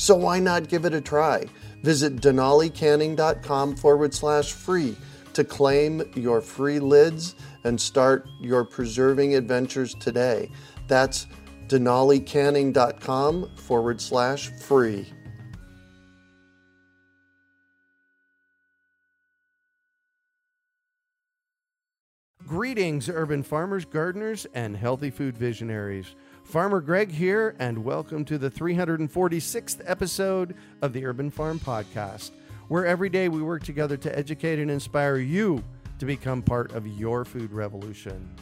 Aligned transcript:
So 0.00 0.16
why 0.16 0.40
not 0.40 0.68
give 0.70 0.86
it 0.86 0.94
a 0.94 1.00
try? 1.02 1.44
Visit 1.82 2.16
denalicanning.com 2.16 3.76
forward 3.76 4.14
slash 4.14 4.50
free 4.50 4.96
to 5.34 5.44
claim 5.44 6.02
your 6.14 6.40
free 6.40 6.80
lids 6.80 7.34
and 7.64 7.78
start 7.78 8.26
your 8.40 8.64
preserving 8.64 9.34
adventures 9.34 9.94
today. 9.96 10.50
That's 10.88 11.26
denalicanning.com 11.66 13.56
forward 13.56 14.00
slash 14.00 14.48
free. 14.48 15.06
Greetings, 22.46 23.10
urban 23.10 23.42
farmers, 23.42 23.84
gardeners, 23.84 24.46
and 24.54 24.74
healthy 24.74 25.10
food 25.10 25.36
visionaries. 25.36 26.16
Farmer 26.50 26.80
Greg 26.80 27.12
here, 27.12 27.54
and 27.60 27.84
welcome 27.84 28.24
to 28.24 28.36
the 28.36 28.50
346th 28.50 29.82
episode 29.86 30.56
of 30.82 30.92
the 30.92 31.06
Urban 31.06 31.30
Farm 31.30 31.60
Podcast, 31.60 32.32
where 32.66 32.84
every 32.84 33.08
day 33.08 33.28
we 33.28 33.40
work 33.40 33.62
together 33.62 33.96
to 33.98 34.18
educate 34.18 34.58
and 34.58 34.68
inspire 34.68 35.18
you 35.18 35.62
to 36.00 36.06
become 36.06 36.42
part 36.42 36.72
of 36.72 36.88
your 36.88 37.24
food 37.24 37.52
revolution. 37.52 38.34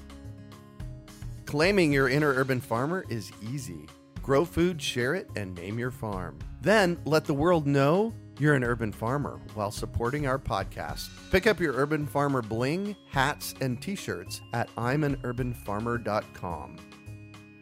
Claiming 1.45 1.93
your 1.93 2.09
inner 2.09 2.33
urban 2.33 2.63
farmer 2.63 3.05
is 3.11 3.31
easy. 3.43 3.87
Grow 4.23 4.47
food, 4.47 4.81
share 4.81 5.15
it, 5.15 5.29
and 5.37 5.55
name 5.55 5.79
your 5.79 5.91
farm. 5.91 6.39
Then 6.63 6.99
let 7.05 7.27
the 7.27 7.35
world 7.35 7.67
know 7.67 8.15
you're 8.39 8.55
an 8.55 8.65
urban 8.65 8.91
farmer 8.91 9.39
while 9.53 9.71
supporting 9.71 10.27
our 10.27 10.39
podcast. 10.39 11.11
Pick 11.31 11.47
up 11.47 11.61
your 11.61 11.75
Urban 11.75 12.07
Farmer 12.07 12.41
bling, 12.41 12.97
hats, 13.11 13.55
and 13.61 13.83
t 13.83 13.95
shirts 13.95 14.41
at 14.55 14.75
I'mAnUrbanFarmer.com. 14.77 16.77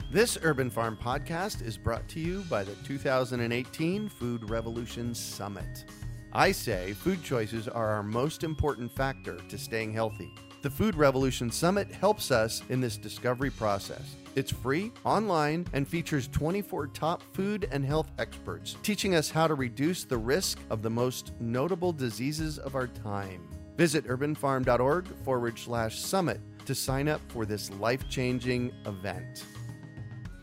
This 0.08 0.38
Urban 0.40 0.70
Farm 0.70 0.96
podcast 0.96 1.66
is 1.66 1.76
brought 1.76 2.06
to 2.10 2.20
you 2.20 2.44
by 2.48 2.62
the 2.62 2.76
2018 2.84 4.08
Food 4.08 4.48
Revolution 4.48 5.12
Summit. 5.12 5.84
I 6.32 6.52
say 6.52 6.92
food 6.92 7.24
choices 7.24 7.66
are 7.66 7.88
our 7.88 8.04
most 8.04 8.44
important 8.44 8.92
factor 8.92 9.36
to 9.48 9.58
staying 9.58 9.92
healthy. 9.92 10.32
The 10.62 10.70
Food 10.70 10.94
Revolution 10.94 11.50
Summit 11.50 11.90
helps 11.90 12.30
us 12.30 12.62
in 12.68 12.80
this 12.80 12.96
discovery 12.96 13.50
process. 13.50 14.14
It's 14.36 14.52
free, 14.52 14.92
online, 15.04 15.66
and 15.72 15.88
features 15.88 16.28
24 16.28 16.86
top 16.88 17.24
food 17.34 17.68
and 17.72 17.84
health 17.84 18.12
experts 18.20 18.76
teaching 18.84 19.16
us 19.16 19.28
how 19.28 19.48
to 19.48 19.54
reduce 19.54 20.04
the 20.04 20.18
risk 20.18 20.60
of 20.70 20.82
the 20.82 20.90
most 20.90 21.32
notable 21.40 21.92
diseases 21.92 22.60
of 22.60 22.76
our 22.76 22.86
time. 22.86 23.48
Visit 23.76 24.06
urbanfarm.org 24.06 25.08
forward 25.24 25.58
slash 25.58 25.98
summit 25.98 26.40
to 26.64 26.76
sign 26.76 27.08
up 27.08 27.20
for 27.28 27.44
this 27.44 27.72
life 27.72 28.08
changing 28.08 28.72
event. 28.86 29.44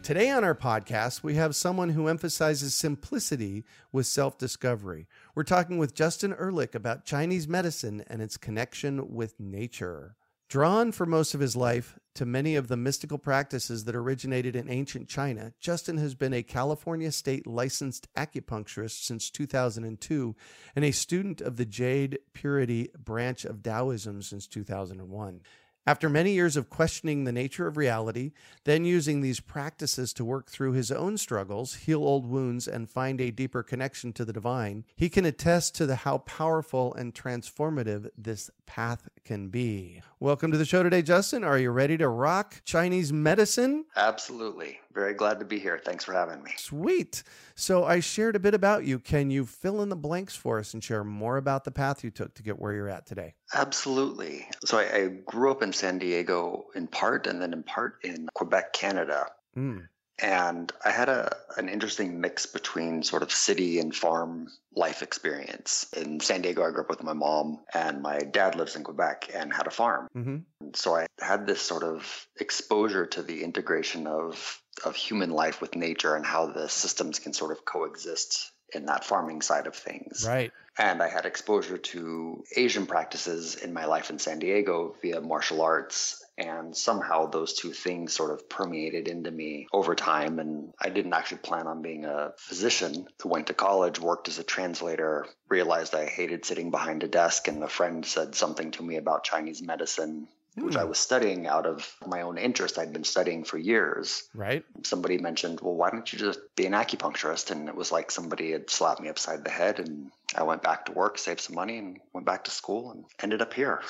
Today 0.03 0.29
on 0.31 0.43
our 0.43 0.53
podcast, 0.53 1.23
we 1.23 1.35
have 1.35 1.55
someone 1.55 1.87
who 1.87 2.09
emphasizes 2.09 2.75
simplicity 2.75 3.63
with 3.93 4.05
self 4.05 4.37
discovery. 4.37 5.07
We're 5.33 5.43
talking 5.43 5.77
with 5.77 5.95
Justin 5.95 6.33
Ehrlich 6.33 6.75
about 6.75 7.05
Chinese 7.05 7.47
medicine 7.47 8.03
and 8.07 8.21
its 8.21 8.35
connection 8.35 9.13
with 9.13 9.39
nature. 9.39 10.17
Drawn 10.49 10.91
for 10.91 11.05
most 11.05 11.33
of 11.33 11.39
his 11.39 11.55
life 11.55 11.97
to 12.15 12.25
many 12.25 12.57
of 12.57 12.67
the 12.67 12.75
mystical 12.75 13.17
practices 13.17 13.85
that 13.85 13.95
originated 13.95 14.57
in 14.57 14.69
ancient 14.69 15.07
China, 15.07 15.53
Justin 15.61 15.97
has 15.99 16.15
been 16.15 16.33
a 16.33 16.43
California 16.43 17.09
state 17.09 17.47
licensed 17.47 18.13
acupuncturist 18.13 19.05
since 19.05 19.29
2002 19.29 20.35
and 20.75 20.83
a 20.83 20.91
student 20.91 21.39
of 21.39 21.55
the 21.55 21.65
Jade 21.65 22.19
Purity 22.33 22.89
branch 22.99 23.45
of 23.45 23.63
Taoism 23.63 24.21
since 24.21 24.47
2001. 24.47 25.39
After 25.85 26.07
many 26.07 26.31
years 26.31 26.55
of 26.55 26.69
questioning 26.69 27.25
the 27.25 27.33
nature 27.33 27.67
of 27.67 27.75
reality, 27.75 28.31
then 28.63 28.85
using 28.85 29.19
these 29.19 29.41
practices 29.41 30.13
to 30.13 30.23
work 30.23 30.49
through 30.49 30.71
his 30.71 30.91
own 30.91 31.17
struggles, 31.17 31.75
heal 31.75 32.01
old 32.03 32.25
wounds, 32.25 32.69
and 32.69 32.89
find 32.89 33.19
a 33.19 33.31
deeper 33.31 33.63
connection 33.63 34.13
to 34.13 34.23
the 34.23 34.31
divine, 34.31 34.85
he 34.95 35.09
can 35.09 35.25
attest 35.25 35.75
to 35.75 35.85
the 35.85 35.97
how 35.97 36.19
powerful 36.19 36.93
and 36.93 37.13
transformative 37.13 38.09
this 38.17 38.49
path 38.65 39.09
can 39.23 39.47
be. 39.47 40.01
Welcome 40.19 40.51
to 40.51 40.57
the 40.57 40.65
show 40.65 40.83
today, 40.83 41.01
Justin. 41.01 41.43
Are 41.43 41.57
you 41.57 41.71
ready 41.71 41.97
to 41.97 42.07
rock 42.07 42.61
Chinese 42.65 43.13
medicine? 43.13 43.85
Absolutely. 43.95 44.79
Very 44.93 45.13
glad 45.13 45.39
to 45.39 45.45
be 45.45 45.59
here. 45.59 45.79
Thanks 45.83 46.03
for 46.03 46.13
having 46.13 46.43
me. 46.43 46.51
Sweet. 46.57 47.23
So 47.55 47.85
I 47.85 47.99
shared 47.99 48.35
a 48.35 48.39
bit 48.39 48.53
about 48.53 48.85
you. 48.85 48.99
Can 48.99 49.31
you 49.31 49.45
fill 49.45 49.81
in 49.81 49.89
the 49.89 49.95
blanks 49.95 50.35
for 50.35 50.59
us 50.59 50.73
and 50.73 50.83
share 50.83 51.03
more 51.03 51.37
about 51.37 51.63
the 51.63 51.71
path 51.71 52.03
you 52.03 52.11
took 52.11 52.33
to 52.35 52.43
get 52.43 52.59
where 52.59 52.73
you're 52.73 52.89
at 52.89 53.05
today? 53.05 53.35
Absolutely. 53.53 54.47
So 54.65 54.77
I, 54.77 54.95
I 54.95 55.07
grew 55.07 55.51
up 55.51 55.61
in 55.61 55.73
San 55.73 55.99
Diego 55.99 56.65
in 56.75 56.87
part, 56.87 57.27
and 57.27 57.41
then 57.41 57.53
in 57.53 57.63
part 57.63 57.99
in 58.03 58.27
Quebec, 58.33 58.73
Canada. 58.73 59.27
Mm 59.57 59.87
and 60.19 60.71
I 60.83 60.91
had 60.91 61.09
a 61.09 61.35
an 61.57 61.69
interesting 61.69 62.21
mix 62.21 62.45
between 62.45 63.03
sort 63.03 63.23
of 63.23 63.31
city 63.31 63.79
and 63.79 63.95
farm 63.95 64.47
life 64.75 65.01
experience. 65.01 65.85
In 65.95 66.19
San 66.19 66.41
Diego, 66.41 66.63
I 66.63 66.71
grew 66.71 66.81
up 66.81 66.89
with 66.89 67.03
my 67.03 67.13
mom, 67.13 67.59
and 67.73 68.01
my 68.01 68.19
dad 68.19 68.55
lives 68.55 68.75
in 68.75 68.83
Quebec 68.83 69.29
and 69.33 69.53
had 69.53 69.67
a 69.67 69.71
farm. 69.71 70.07
Mm-hmm. 70.15 70.37
So 70.75 70.95
I 70.95 71.07
had 71.19 71.47
this 71.47 71.61
sort 71.61 71.83
of 71.83 72.27
exposure 72.39 73.05
to 73.07 73.21
the 73.21 73.43
integration 73.43 74.07
of 74.07 74.61
of 74.83 74.95
human 74.95 75.29
life 75.29 75.61
with 75.61 75.75
nature 75.75 76.15
and 76.15 76.25
how 76.25 76.47
the 76.47 76.67
systems 76.67 77.19
can 77.19 77.33
sort 77.33 77.51
of 77.51 77.63
coexist 77.65 78.51
in 78.73 78.85
that 78.87 79.05
farming 79.05 79.41
side 79.41 79.67
of 79.67 79.75
things. 79.75 80.25
Right. 80.27 80.51
And 80.77 81.01
I 81.03 81.07
had 81.07 81.25
exposure 81.25 81.77
to 81.77 82.43
Asian 82.55 82.87
practices 82.87 83.55
in 83.55 83.73
my 83.73 83.85
life 83.85 84.09
in 84.09 84.17
San 84.17 84.39
Diego 84.39 84.95
via 85.01 85.21
martial 85.21 85.61
arts 85.61 86.22
and 86.37 86.75
somehow 86.75 87.27
those 87.27 87.53
two 87.53 87.71
things 87.71 88.13
sort 88.13 88.31
of 88.31 88.49
permeated 88.49 89.07
into 89.07 89.31
me 89.31 89.67
over 89.71 89.95
time. 89.95 90.39
And 90.39 90.73
I 90.79 90.89
didn't 90.89 91.13
actually 91.13 91.39
plan 91.39 91.67
on 91.67 91.81
being 91.81 92.05
a 92.05 92.33
physician. 92.37 93.07
I 93.23 93.27
went 93.27 93.47
to 93.47 93.53
college, 93.53 93.99
worked 93.99 94.27
as 94.27 94.39
a 94.39 94.43
translator, 94.43 95.27
realized 95.47 95.93
I 95.93 96.05
hated 96.05 96.45
sitting 96.45 96.71
behind 96.71 97.03
a 97.03 97.07
desk. 97.07 97.47
And 97.47 97.63
a 97.63 97.67
friend 97.67 98.05
said 98.05 98.35
something 98.35 98.71
to 98.71 98.83
me 98.83 98.97
about 98.97 99.23
Chinese 99.23 99.61
medicine 99.61 100.27
which 100.55 100.75
I 100.75 100.83
hmm. 100.83 100.89
was 100.89 100.99
studying 100.99 101.47
out 101.47 101.65
of 101.65 101.95
my 102.05 102.21
own 102.21 102.37
interest. 102.37 102.77
I'd 102.77 102.93
been 102.93 103.03
studying 103.03 103.43
for 103.43 103.57
years. 103.57 104.29
Right. 104.33 104.63
Somebody 104.83 105.17
mentioned, 105.17 105.61
well, 105.61 105.73
why 105.73 105.89
don't 105.89 106.11
you 106.11 106.19
just 106.19 106.39
be 106.55 106.65
an 106.65 106.73
acupuncturist? 106.73 107.51
And 107.51 107.67
it 107.67 107.75
was 107.75 107.91
like 107.91 108.11
somebody 108.11 108.51
had 108.51 108.69
slapped 108.69 109.01
me 109.01 109.09
upside 109.09 109.43
the 109.43 109.49
head. 109.49 109.79
And 109.79 110.11
I 110.35 110.43
went 110.43 110.61
back 110.61 110.85
to 110.85 110.91
work, 110.91 111.17
saved 111.17 111.41
some 111.41 111.55
money, 111.55 111.79
and 111.79 111.99
went 112.13 112.27
back 112.27 112.43
to 112.43 112.51
school 112.51 112.91
and 112.91 113.05
ended 113.19 113.41
up 113.41 113.53
here. 113.53 113.81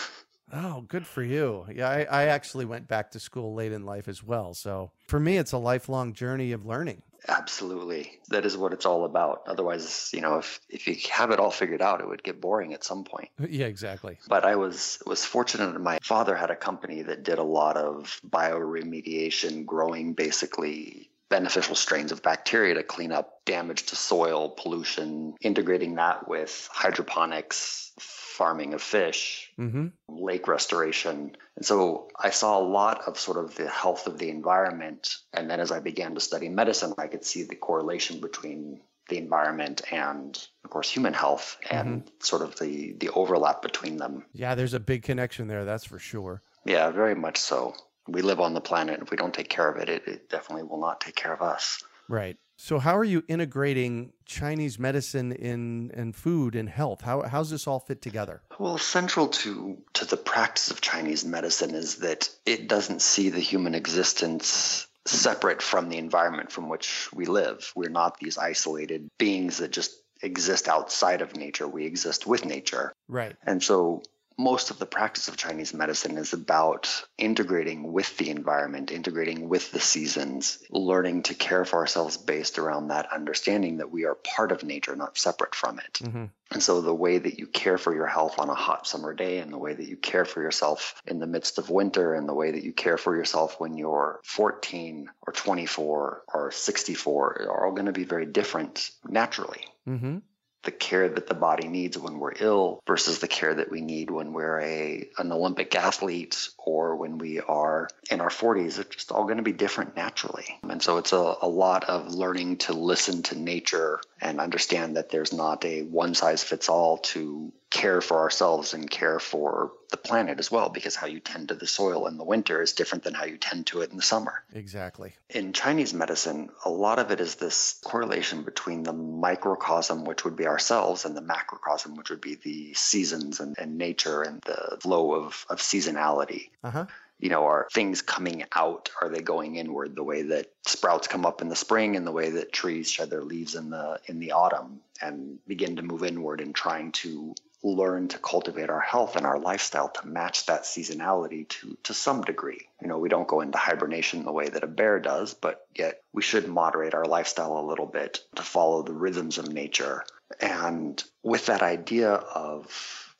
Oh, 0.51 0.81
good 0.81 1.07
for 1.07 1.24
you. 1.24 1.66
Yeah, 1.74 1.90
I, 1.90 2.04
I, 2.04 2.24
actually 2.25 2.66
went 2.66 2.88
back 2.88 3.12
to 3.12 3.19
school 3.19 3.56
late 3.56 3.72
in 3.72 3.86
life 3.86 4.07
as 4.07 4.24
well. 4.24 4.54
So 4.54 4.92
for 5.07 5.19
me, 5.19 5.38
it's 5.38 5.51
a 5.51 5.57
lifelong 5.57 6.13
journey 6.13 6.51
of 6.51 6.66
learning. 6.66 7.01
Absolutely. 7.28 8.19
That 8.30 8.45
is 8.45 8.57
what 8.57 8.74
it's 8.74 8.86
all 8.86 9.06
about. 9.06 9.44
Otherwise, 9.48 10.12
you 10.13 10.22
know, 10.22 10.38
if, 10.38 10.60
if 10.69 10.88
you 10.88 10.95
have 11.12 11.31
it 11.31 11.40
all 11.40 11.51
figured 11.51 11.81
out, 11.81 12.01
it 12.01 12.07
would 12.07 12.24
get 12.24 12.42
boring 12.42 12.74
at 12.74 12.84
some 12.84 13.04
point. 13.04 13.30
Yeah, 13.54 13.68
exactly. 13.68 14.18
But 14.28 14.45
I 14.45 14.56
was 14.56 15.01
was 15.06 15.24
fortunate 15.24 15.80
my 15.80 16.00
father 16.01 16.36
had 16.36 16.50
a 16.50 16.56
company 16.56 17.04
that 17.04 17.24
did 17.24 17.38
a 17.38 17.44
lot 17.44 17.78
of 17.78 18.19
bioremediation, 18.28 19.66
growing 19.66 20.13
basically 20.13 21.12
beneficial 21.30 21.75
strains 21.75 22.12
of 22.12 22.22
bacteria 22.24 22.75
to 22.75 22.84
clean 22.84 23.12
up 23.12 23.44
damage 23.45 23.88
to 23.88 23.95
soil, 23.95 24.50
pollution, 24.50 25.36
integrating 25.42 25.95
that 25.95 26.28
with 26.28 26.68
hydroponics, 26.72 27.92
farming 28.33 28.74
of 28.74 28.81
fish, 28.81 29.51
mm-hmm. 29.59 29.88
lake 30.09 30.47
restoration. 30.47 31.38
And 31.56 31.65
so 31.65 32.09
I 32.19 32.31
saw 32.31 32.59
a 32.59 32.65
lot 32.65 33.07
of 33.07 33.19
sort 33.19 33.38
of 33.38 33.56
the 33.56 33.69
health 33.69 34.07
of 34.07 34.18
the 34.18 34.30
environment. 34.30 35.15
And 35.31 35.50
then 35.50 35.59
as 35.59 35.71
I 35.71 35.80
began 35.80 36.15
to 36.15 36.19
study 36.19 36.50
medicine, 36.50 36.94
I 36.97 37.07
could 37.07 37.24
see 37.24 37.44
the 37.44 37.56
correlation 37.56 38.19
between 38.19 38.81
the 39.09 39.18
environment 39.18 39.81
and 39.91 40.47
of 40.63 40.69
course 40.69 40.89
human 40.89 41.13
health 41.13 41.57
and 41.69 42.06
mm-hmm. 42.06 42.07
sort 42.19 42.41
of 42.41 42.57
the 42.57 42.94
the 42.94 43.09
overlap 43.09 43.62
between 43.62 43.97
them. 43.97 44.25
Yeah, 44.33 44.56
there's 44.56 44.74
a 44.74 44.80
big 44.80 45.03
connection 45.03 45.47
there, 45.47 45.65
that's 45.65 45.85
for 45.85 46.00
sure. 46.00 46.41
Yeah, 46.65 46.89
very 46.89 47.15
much 47.15 47.38
so. 47.38 47.74
We 48.07 48.21
live 48.21 48.39
on 48.39 48.53
the 48.53 48.62
planet. 48.62 49.01
If 49.01 49.12
we 49.12 49.18
don't 49.18 49.33
take 49.33 49.50
care 49.50 49.69
of 49.69 49.77
it, 49.77 49.89
it, 49.89 50.07
it 50.07 50.30
definitely 50.30 50.63
will 50.63 50.80
not 50.80 51.01
take 51.01 51.15
care 51.15 51.33
of 51.33 51.41
us. 51.41 51.83
Right. 52.09 52.38
So 52.55 52.79
how 52.79 52.97
are 52.97 53.03
you 53.03 53.23
integrating 53.27 54.13
Chinese 54.25 54.79
medicine 54.79 55.31
in 55.31 55.91
and 55.94 56.15
food 56.15 56.55
and 56.55 56.69
health? 56.69 57.01
How 57.01 57.23
how's 57.23 57.50
this 57.50 57.67
all 57.67 57.79
fit 57.79 58.01
together? 58.01 58.41
Well, 58.59 58.77
central 58.77 59.27
to 59.27 59.77
to 59.94 60.05
the 60.05 60.17
practice 60.17 60.71
of 60.71 60.81
Chinese 60.81 61.25
medicine 61.25 61.73
is 61.75 61.97
that 61.97 62.29
it 62.45 62.67
doesn't 62.67 63.01
see 63.01 63.29
the 63.29 63.39
human 63.39 63.75
existence 63.75 64.88
separate 65.05 65.61
from 65.61 65.89
the 65.89 65.97
environment 65.97 66.51
from 66.51 66.69
which 66.69 67.09
we 67.13 67.25
live. 67.25 67.71
We're 67.75 67.89
not 67.89 68.19
these 68.19 68.38
isolated 68.38 69.09
beings 69.17 69.57
that 69.57 69.71
just 69.71 69.99
exist 70.21 70.69
outside 70.69 71.21
of 71.21 71.35
nature. 71.35 71.67
We 71.67 71.85
exist 71.85 72.25
with 72.25 72.45
nature. 72.45 72.94
Right. 73.09 73.35
And 73.45 73.61
so 73.61 74.03
most 74.38 74.71
of 74.71 74.80
the 74.80 74.85
practice 74.85 75.27
of 75.27 75.38
Chinese 75.38 75.74
medicine 75.74 76.18
is 76.18 76.33
about 76.33 76.89
integrating 77.18 77.91
with 77.91 78.18
the 78.18 78.30
environment, 78.30 78.91
integrating 78.91 79.50
with 79.50 79.71
the 79.71 79.80
seasons, 79.80 80.59
learning 80.69 81.24
to 81.24 81.33
care 81.33 81.65
for 81.65 81.77
ourselves 81.80 82.18
based 82.18 82.57
around 82.57 82.88
that 82.88 83.12
understanding 83.12 83.77
that 83.77 83.91
we 83.91 84.06
are 84.06 84.15
part 84.15 84.51
of 84.51 84.63
nature, 84.63 84.95
not 84.95 85.18
separate 85.18 85.56
from 85.56 85.80
it. 85.80 86.00
Mm-hmm. 86.01 86.25
And 86.51 86.62
so, 86.62 86.81
the 86.81 86.94
way 86.94 87.18
that 87.18 87.39
you 87.39 87.47
care 87.47 87.77
for 87.77 87.95
your 87.95 88.06
health 88.06 88.38
on 88.38 88.50
a 88.50 88.53
hot 88.53 88.85
summer 88.85 89.13
day, 89.13 89.39
and 89.39 89.51
the 89.51 89.57
way 89.57 89.74
that 89.74 89.88
you 89.88 89.97
care 89.97 90.25
for 90.25 90.41
yourself 90.41 91.01
in 91.07 91.19
the 91.19 91.25
midst 91.25 91.57
of 91.57 91.69
winter, 91.69 92.13
and 92.13 92.30
the 92.30 92.33
way 92.33 92.51
that 92.51 92.63
you 92.63 92.74
care 92.74 92.97
for 92.97 93.15
yourself 93.15 93.59
when 93.59 93.75
you're 93.75 94.19
14 94.24 95.09
or 95.25 95.33
24 95.33 96.24
or 96.31 96.51
64 96.51 97.47
are 97.50 97.65
all 97.65 97.71
going 97.71 97.88
to 97.88 97.91
be 97.91 98.03
very 98.03 98.27
different 98.27 98.91
naturally. 99.07 99.65
Mm-hmm 99.88 100.18
the 100.63 100.71
care 100.71 101.10
that 101.10 101.27
the 101.27 101.33
body 101.33 101.68
needs 101.68 101.98
when 101.98 102.19
we're 102.19 102.33
ill 102.39 102.81
versus 102.88 103.19
the 103.19 103.27
care 103.27 103.54
that 103.54 103.71
we 103.71 103.81
need 103.81 104.10
when 104.10 104.33
we're 104.33 104.60
a 104.60 105.10
an 105.18 105.31
Olympic 105.31 105.75
athlete 105.75 106.50
or 106.57 106.95
when 106.95 107.18
we 107.18 107.39
are 107.39 107.89
in 108.10 108.21
our 108.21 108.30
40s. 108.30 108.80
It's 108.80 108.95
just 108.95 109.12
all 109.12 109.25
going 109.25 109.38
to 109.38 109.44
be 109.44 109.51
different 109.51 109.95
naturally. 109.95 110.45
And 110.63 110.81
so 110.81 110.98
it's 110.98 111.13
a, 111.13 111.36
a 111.42 111.48
lot 111.48 111.83
of 111.86 112.13
learning 112.13 112.57
to 112.57 112.74
listen 112.74 113.24
to 113.24 113.38
nature 113.38 114.00
and 114.21 114.39
understand 114.39 114.95
that 114.95 115.10
there's 115.10 115.33
not 115.33 115.65
a 115.65 115.83
one 115.83 116.15
size 116.15 116.44
fits 116.44 116.69
all 116.69 116.98
to 116.98 117.51
care 117.73 118.01
for 118.01 118.19
ourselves 118.19 118.75
and 118.75 118.89
care 118.89 119.19
for 119.19 119.71
the 119.89 119.97
planet 119.97 120.37
as 120.37 120.51
well 120.51 120.69
because 120.69 120.95
how 120.95 121.07
you 121.07 121.19
tend 121.19 121.47
to 121.47 121.55
the 121.55 121.65
soil 121.65 122.05
in 122.05 122.17
the 122.17 122.23
winter 122.23 122.61
is 122.61 122.73
different 122.73 123.03
than 123.03 123.15
how 123.15 123.25
you 123.25 123.35
tend 123.35 123.65
to 123.65 123.81
it 123.81 123.89
in 123.89 123.97
the 123.97 124.03
summer. 124.03 124.43
Exactly. 124.53 125.13
In 125.31 125.53
Chinese 125.53 125.91
medicine, 125.91 126.51
a 126.65 126.69
lot 126.69 126.99
of 126.99 127.09
it 127.09 127.19
is 127.19 127.35
this 127.35 127.81
correlation 127.83 128.43
between 128.43 128.83
the 128.83 128.93
microcosm, 128.93 130.05
which 130.05 130.23
would 130.23 130.35
be 130.35 130.45
ourselves, 130.45 131.03
and 131.03 131.17
the 131.17 131.21
macrocosm, 131.21 131.95
which 131.95 132.11
would 132.11 132.21
be 132.21 132.35
the 132.35 132.75
seasons 132.75 133.39
and, 133.39 133.55
and 133.57 133.79
nature 133.79 134.21
and 134.21 134.39
the 134.43 134.77
flow 134.79 135.15
of, 135.15 135.43
of 135.49 135.57
seasonality. 135.57 136.51
Uh-huh 136.63 136.85
you 137.19 137.29
know, 137.29 137.45
are 137.45 137.69
things 137.71 138.01
coming 138.01 138.43
out? 138.53 138.89
Are 138.99 139.07
they 139.07 139.21
going 139.21 139.55
inward 139.55 139.95
the 139.95 140.03
way 140.03 140.23
that 140.23 140.51
sprouts 140.65 141.07
come 141.07 141.25
up 141.25 141.41
in 141.41 141.47
the 141.47 141.55
spring 141.55 141.95
and 141.95 142.05
the 142.05 142.11
way 142.11 142.31
that 142.31 142.51
trees 142.51 142.91
shed 142.91 143.09
their 143.09 143.23
leaves 143.23 143.55
in 143.55 143.69
the 143.69 144.01
in 144.07 144.19
the 144.19 144.33
autumn 144.33 144.81
and 145.01 145.39
begin 145.47 145.77
to 145.77 145.83
move 145.83 146.03
inward 146.03 146.41
and 146.41 146.53
trying 146.53 146.91
to 146.91 147.33
learn 147.63 148.10
to 148.10 148.19
cultivate 148.19 148.69
our 148.69 148.81
health 148.81 149.15
and 149.15 149.25
our 149.25 149.39
lifestyle 149.39 149.89
to 149.89 150.07
match 150.07 150.45
that 150.45 150.63
seasonality 150.63 151.48
to 151.48 151.77
to 151.83 151.94
some 151.94 152.21
degree. 152.21 152.68
You 152.81 152.88
know, 152.88 152.98
we 152.98 153.10
don't 153.10 153.27
go 153.27 153.42
into 153.42 153.57
hibernation 153.57 154.25
the 154.25 154.31
way 154.31 154.50
that 154.50 154.63
a 154.63 154.68
bear 154.68 155.00
does, 155.00 155.33
but 155.33 155.65
yet 155.74 156.01
we 156.12 156.21
should 156.21 156.48
moderate 156.48 156.94
our 156.94 157.06
lifestyle 157.06 157.57
a 157.57 157.68
little 157.68 157.86
bit 157.86 158.19
to 158.36 158.44
follow 158.44 158.83
the 158.83 158.94
rhythms 158.94 159.38
of 159.38 159.48
nature. 159.51 160.04
And 160.42 161.01
with 161.24 161.45
that 161.45 161.62
idea 161.62 162.12
of 162.12 162.68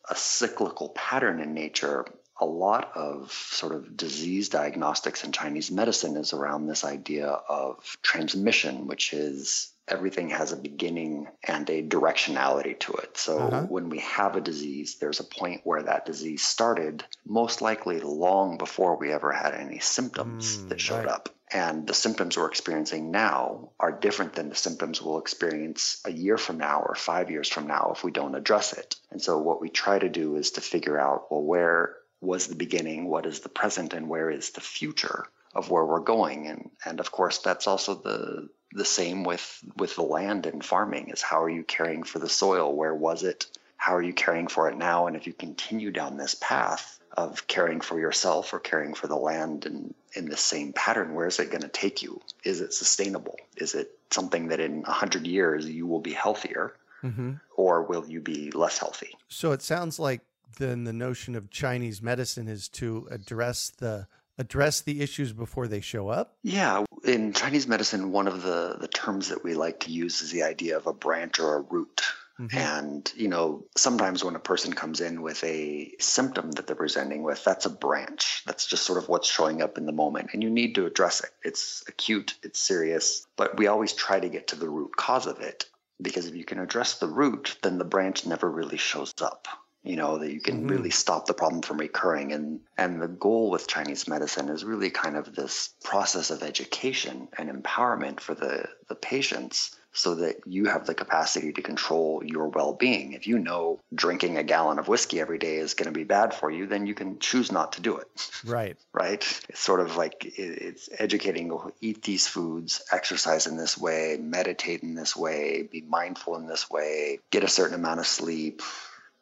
a 0.10 0.16
cyclical 0.16 0.89
pattern 0.89 1.39
in 1.39 1.54
nature, 1.54 2.06
a 2.44 2.45
lot 2.45 2.92
of 2.95 3.31
sort 3.31 3.74
of 3.74 3.95
disease 3.95 4.50
diagnostics 4.50 5.24
in 5.24 5.31
Chinese 5.31 5.72
medicine 5.72 6.18
is 6.18 6.34
around 6.34 6.68
this 6.68 6.84
idea 6.84 7.28
of 7.28 7.98
transmission, 8.04 8.86
which 8.86 9.13
is 9.13 9.72
everything 9.88 10.30
has 10.30 10.51
a 10.51 10.57
beginning 10.57 11.28
and 11.48 11.69
a 11.69 11.81
directionality 11.81 12.78
to 12.80 12.94
it. 12.94 13.18
So 13.18 13.40
uh-huh. 13.40 13.62
when 13.63 13.88
we 13.90 14.00
have 14.00 14.36
a 14.36 14.42
disease, 14.42 14.95
there's 14.95 15.22
a 15.22 15.25
point 15.25 15.62
where 15.63 15.84
that 15.84 16.06
disease 16.06 16.42
started, 16.42 17.06
most 17.25 17.62
likely 17.62 18.01
long 18.01 18.57
before 18.57 18.98
we 18.98 19.12
ever 19.12 19.31
had 19.31 19.54
any 19.54 19.80
symptoms 19.80 20.57
mm, 20.57 20.69
that 20.69 20.81
showed 20.81 21.06
right. 21.06 21.16
up. 21.16 21.30
And 21.51 21.86
the 21.86 21.94
symptoms 21.94 22.36
we're 22.36 22.48
experiencing 22.48 23.12
now 23.12 23.69
are 23.80 23.92
different 23.92 24.34
than 24.34 24.50
the 24.50 24.56
symptoms 24.56 25.01
we'll 25.01 25.19
experience 25.19 26.01
a 26.04 26.12
year 26.12 26.38
from 26.38 26.57
now 26.57 26.81
or 26.81 26.96
five 26.96 27.30
years 27.30 27.48
from 27.48 27.68
now 27.68 27.92
if 27.96 28.04
we 28.04 28.12
don't 28.12 28.36
address 28.36 28.74
it. 28.74 28.96
And 29.12 29.22
so 29.22 29.38
what 29.38 29.62
we 29.62 29.69
try 29.69 30.00
to 30.00 30.10
do 30.10 30.36
is 30.36 30.51
to 30.51 30.62
figure 30.62 31.00
out, 31.00 31.28
well, 31.30 31.44
where 31.44 31.98
was 32.24 32.48
the 32.48 32.56
beginning, 32.56 33.06
what 33.06 33.25
is 33.25 33.42
the 33.42 33.50
present, 33.50 33.94
and 33.94 34.08
where 34.10 34.31
is 34.31 34.52
the 34.52 34.62
future 34.62 35.25
of 35.54 35.70
where 35.70 35.86
we're 35.86 36.00
going. 36.00 36.48
And 36.48 36.70
and 36.86 37.00
of 37.00 37.12
course 37.12 37.40
that's 37.40 37.68
also 37.68 37.96
the 37.96 38.50
the 38.72 38.86
same 38.86 39.24
with 39.24 39.64
with 39.78 39.96
the 39.96 40.04
land 40.04 40.46
and 40.46 40.64
farming 40.64 41.10
is 41.10 41.22
how 41.22 41.44
are 41.44 41.50
you 41.50 41.64
caring 41.64 42.04
for 42.04 42.20
the 42.20 42.30
soil? 42.30 42.74
Where 42.75 42.96
was 42.96 43.24
it? 43.24 43.46
How 43.78 43.96
are 43.96 44.02
you 44.02 44.14
caring 44.14 44.48
for 44.48 44.70
it 44.70 44.78
now? 44.78 45.08
And 45.08 45.16
if 45.16 45.28
you 45.28 45.34
continue 45.34 45.92
down 45.92 46.18
this 46.18 46.36
path 46.36 47.00
of 47.16 47.46
caring 47.48 47.81
for 47.81 48.00
yourself 48.00 48.54
or 48.54 48.60
caring 48.60 48.94
for 48.94 49.08
the 49.08 49.16
land 49.16 49.66
and 49.66 49.94
in 50.16 50.30
the 50.30 50.38
same 50.38 50.74
pattern, 50.74 51.14
where 51.14 51.28
is 51.28 51.40
it 51.40 51.52
going 51.52 51.62
to 51.62 51.68
take 51.68 52.02
you? 52.02 52.22
Is 52.44 52.62
it 52.62 52.74
sustainable? 52.74 53.36
Is 53.58 53.75
it 53.75 53.92
something 54.10 54.48
that 54.48 54.60
in 54.60 54.84
a 54.88 54.92
hundred 54.92 55.28
years 55.28 55.68
you 55.68 55.86
will 55.86 56.00
be 56.00 56.14
healthier? 56.14 56.75
Mm-hmm. 57.04 57.34
Or 57.58 57.84
will 57.84 58.08
you 58.08 58.22
be 58.22 58.52
less 58.52 58.80
healthy? 58.80 59.18
So 59.28 59.52
it 59.52 59.62
sounds 59.62 60.00
like 60.00 60.22
then 60.57 60.83
the 60.83 60.94
notion 60.94 61.35
of 61.35 61.50
Chinese 61.50 62.01
medicine 62.01 62.47
is 62.47 62.67
to 62.69 63.07
address 63.11 63.71
the 63.77 64.07
address 64.38 64.81
the 64.81 65.01
issues 65.01 65.31
before 65.31 65.67
they 65.67 65.81
show 65.81 66.09
up? 66.09 66.35
Yeah, 66.44 66.85
in 67.03 67.33
Chinese 67.33 67.67
medicine, 67.67 68.11
one 68.11 68.27
of 68.27 68.41
the 68.41 68.77
the 68.79 68.88
terms 68.88 69.29
that 69.29 69.44
we 69.44 69.53
like 69.53 69.81
to 69.81 69.91
use 69.91 70.21
is 70.21 70.31
the 70.31 70.44
idea 70.44 70.77
of 70.77 70.88
a 70.88 70.94
branch 70.94 71.39
or 71.39 71.55
a 71.55 71.61
root. 71.61 72.01
Mm-hmm. 72.39 72.57
And, 72.57 73.13
you 73.15 73.27
know, 73.27 73.63
sometimes 73.77 74.23
when 74.23 74.35
a 74.35 74.39
person 74.39 74.73
comes 74.73 75.01
in 75.01 75.21
with 75.21 75.44
a 75.44 75.94
symptom 76.00 76.50
that 76.53 76.65
they're 76.65 76.75
presenting 76.75 77.21
with, 77.21 77.44
that's 77.44 77.67
a 77.67 77.69
branch. 77.69 78.41
That's 78.47 78.65
just 78.65 78.83
sort 78.83 78.97
of 78.97 79.07
what's 79.07 79.29
showing 79.29 79.61
up 79.61 79.77
in 79.77 79.85
the 79.85 79.91
moment. 79.91 80.31
And 80.33 80.41
you 80.41 80.50
need 80.50 80.73
to 80.75 80.88
address 80.88 81.23
it. 81.23 81.29
It's 81.44 81.83
acute, 81.88 82.33
it's 82.41 82.59
serious, 82.59 83.27
but 83.38 83.55
we 83.57 83.67
always 83.67 83.94
try 83.94 84.19
to 84.19 84.29
get 84.29 84.47
to 84.47 84.55
the 84.55 84.67
root 84.67 84.95
cause 84.95 85.27
of 85.27 85.41
it. 85.41 85.65
Because 86.01 86.25
if 86.25 86.35
you 86.35 86.44
can 86.44 86.59
address 86.59 86.97
the 86.97 87.07
root, 87.07 87.55
then 87.61 87.77
the 87.77 87.85
branch 87.85 88.25
never 88.25 88.50
really 88.50 88.77
shows 88.77 89.13
up 89.21 89.47
you 89.83 89.97
know 89.97 90.18
that 90.18 90.31
you 90.31 90.39
can 90.39 90.59
mm-hmm. 90.59 90.68
really 90.68 90.89
stop 90.89 91.25
the 91.25 91.33
problem 91.33 91.62
from 91.62 91.77
recurring. 91.77 92.31
And 92.31 92.62
and 92.77 93.01
the 93.01 93.08
goal 93.08 93.51
with 93.51 93.67
chinese 93.67 94.08
medicine 94.08 94.50
is 94.50 94.63
really 94.63 94.89
kind 94.89 95.15
of 95.15 95.36
this 95.36 95.69
process 95.84 96.31
of 96.31 96.43
education 96.43 97.27
and 97.38 97.50
empowerment 97.50 98.19
for 98.19 98.34
the 98.34 98.67
the 98.88 98.96
patients 98.96 99.75
so 99.96 100.15
that 100.15 100.38
you 100.48 100.65
have 100.65 100.88
the 100.88 100.96
capacity 100.96 101.53
to 101.53 101.62
control 101.62 102.24
your 102.25 102.48
well-being. 102.48 103.13
If 103.13 103.27
you 103.27 103.38
know 103.38 103.79
drinking 103.93 104.38
a 104.38 104.43
gallon 104.43 104.79
of 104.79 104.88
whiskey 104.88 105.19
every 105.19 105.38
day 105.38 105.58
is 105.58 105.75
going 105.75 105.86
to 105.86 105.91
be 105.91 106.03
bad 106.03 106.34
for 106.34 106.50
you 106.50 106.65
then 106.65 106.88
you 106.88 106.96
can 106.96 107.19
choose 107.19 107.51
not 107.51 107.74
to 107.74 107.81
do 107.81 107.98
it. 107.98 108.08
Right. 108.43 108.77
Right? 108.93 109.43
It's 109.50 109.60
sort 109.60 109.81
of 109.81 109.98
like 109.98 110.24
it's 110.24 110.88
educating 110.98 111.51
eat 111.81 112.03
these 112.03 112.27
foods 112.27 112.81
exercise 112.91 113.48
in 113.48 113.58
this 113.58 113.77
way 113.77 114.17
meditate 114.19 114.81
in 114.81 114.96
this 114.96 115.15
way 115.15 115.67
be 115.69 115.81
mindful 115.81 116.38
in 116.38 116.48
this 116.48 116.69
way 116.69 117.19
get 117.31 117.43
a 117.43 117.48
certain 117.48 117.75
amount 117.75 118.00
of 118.00 118.08
sleep 118.08 118.62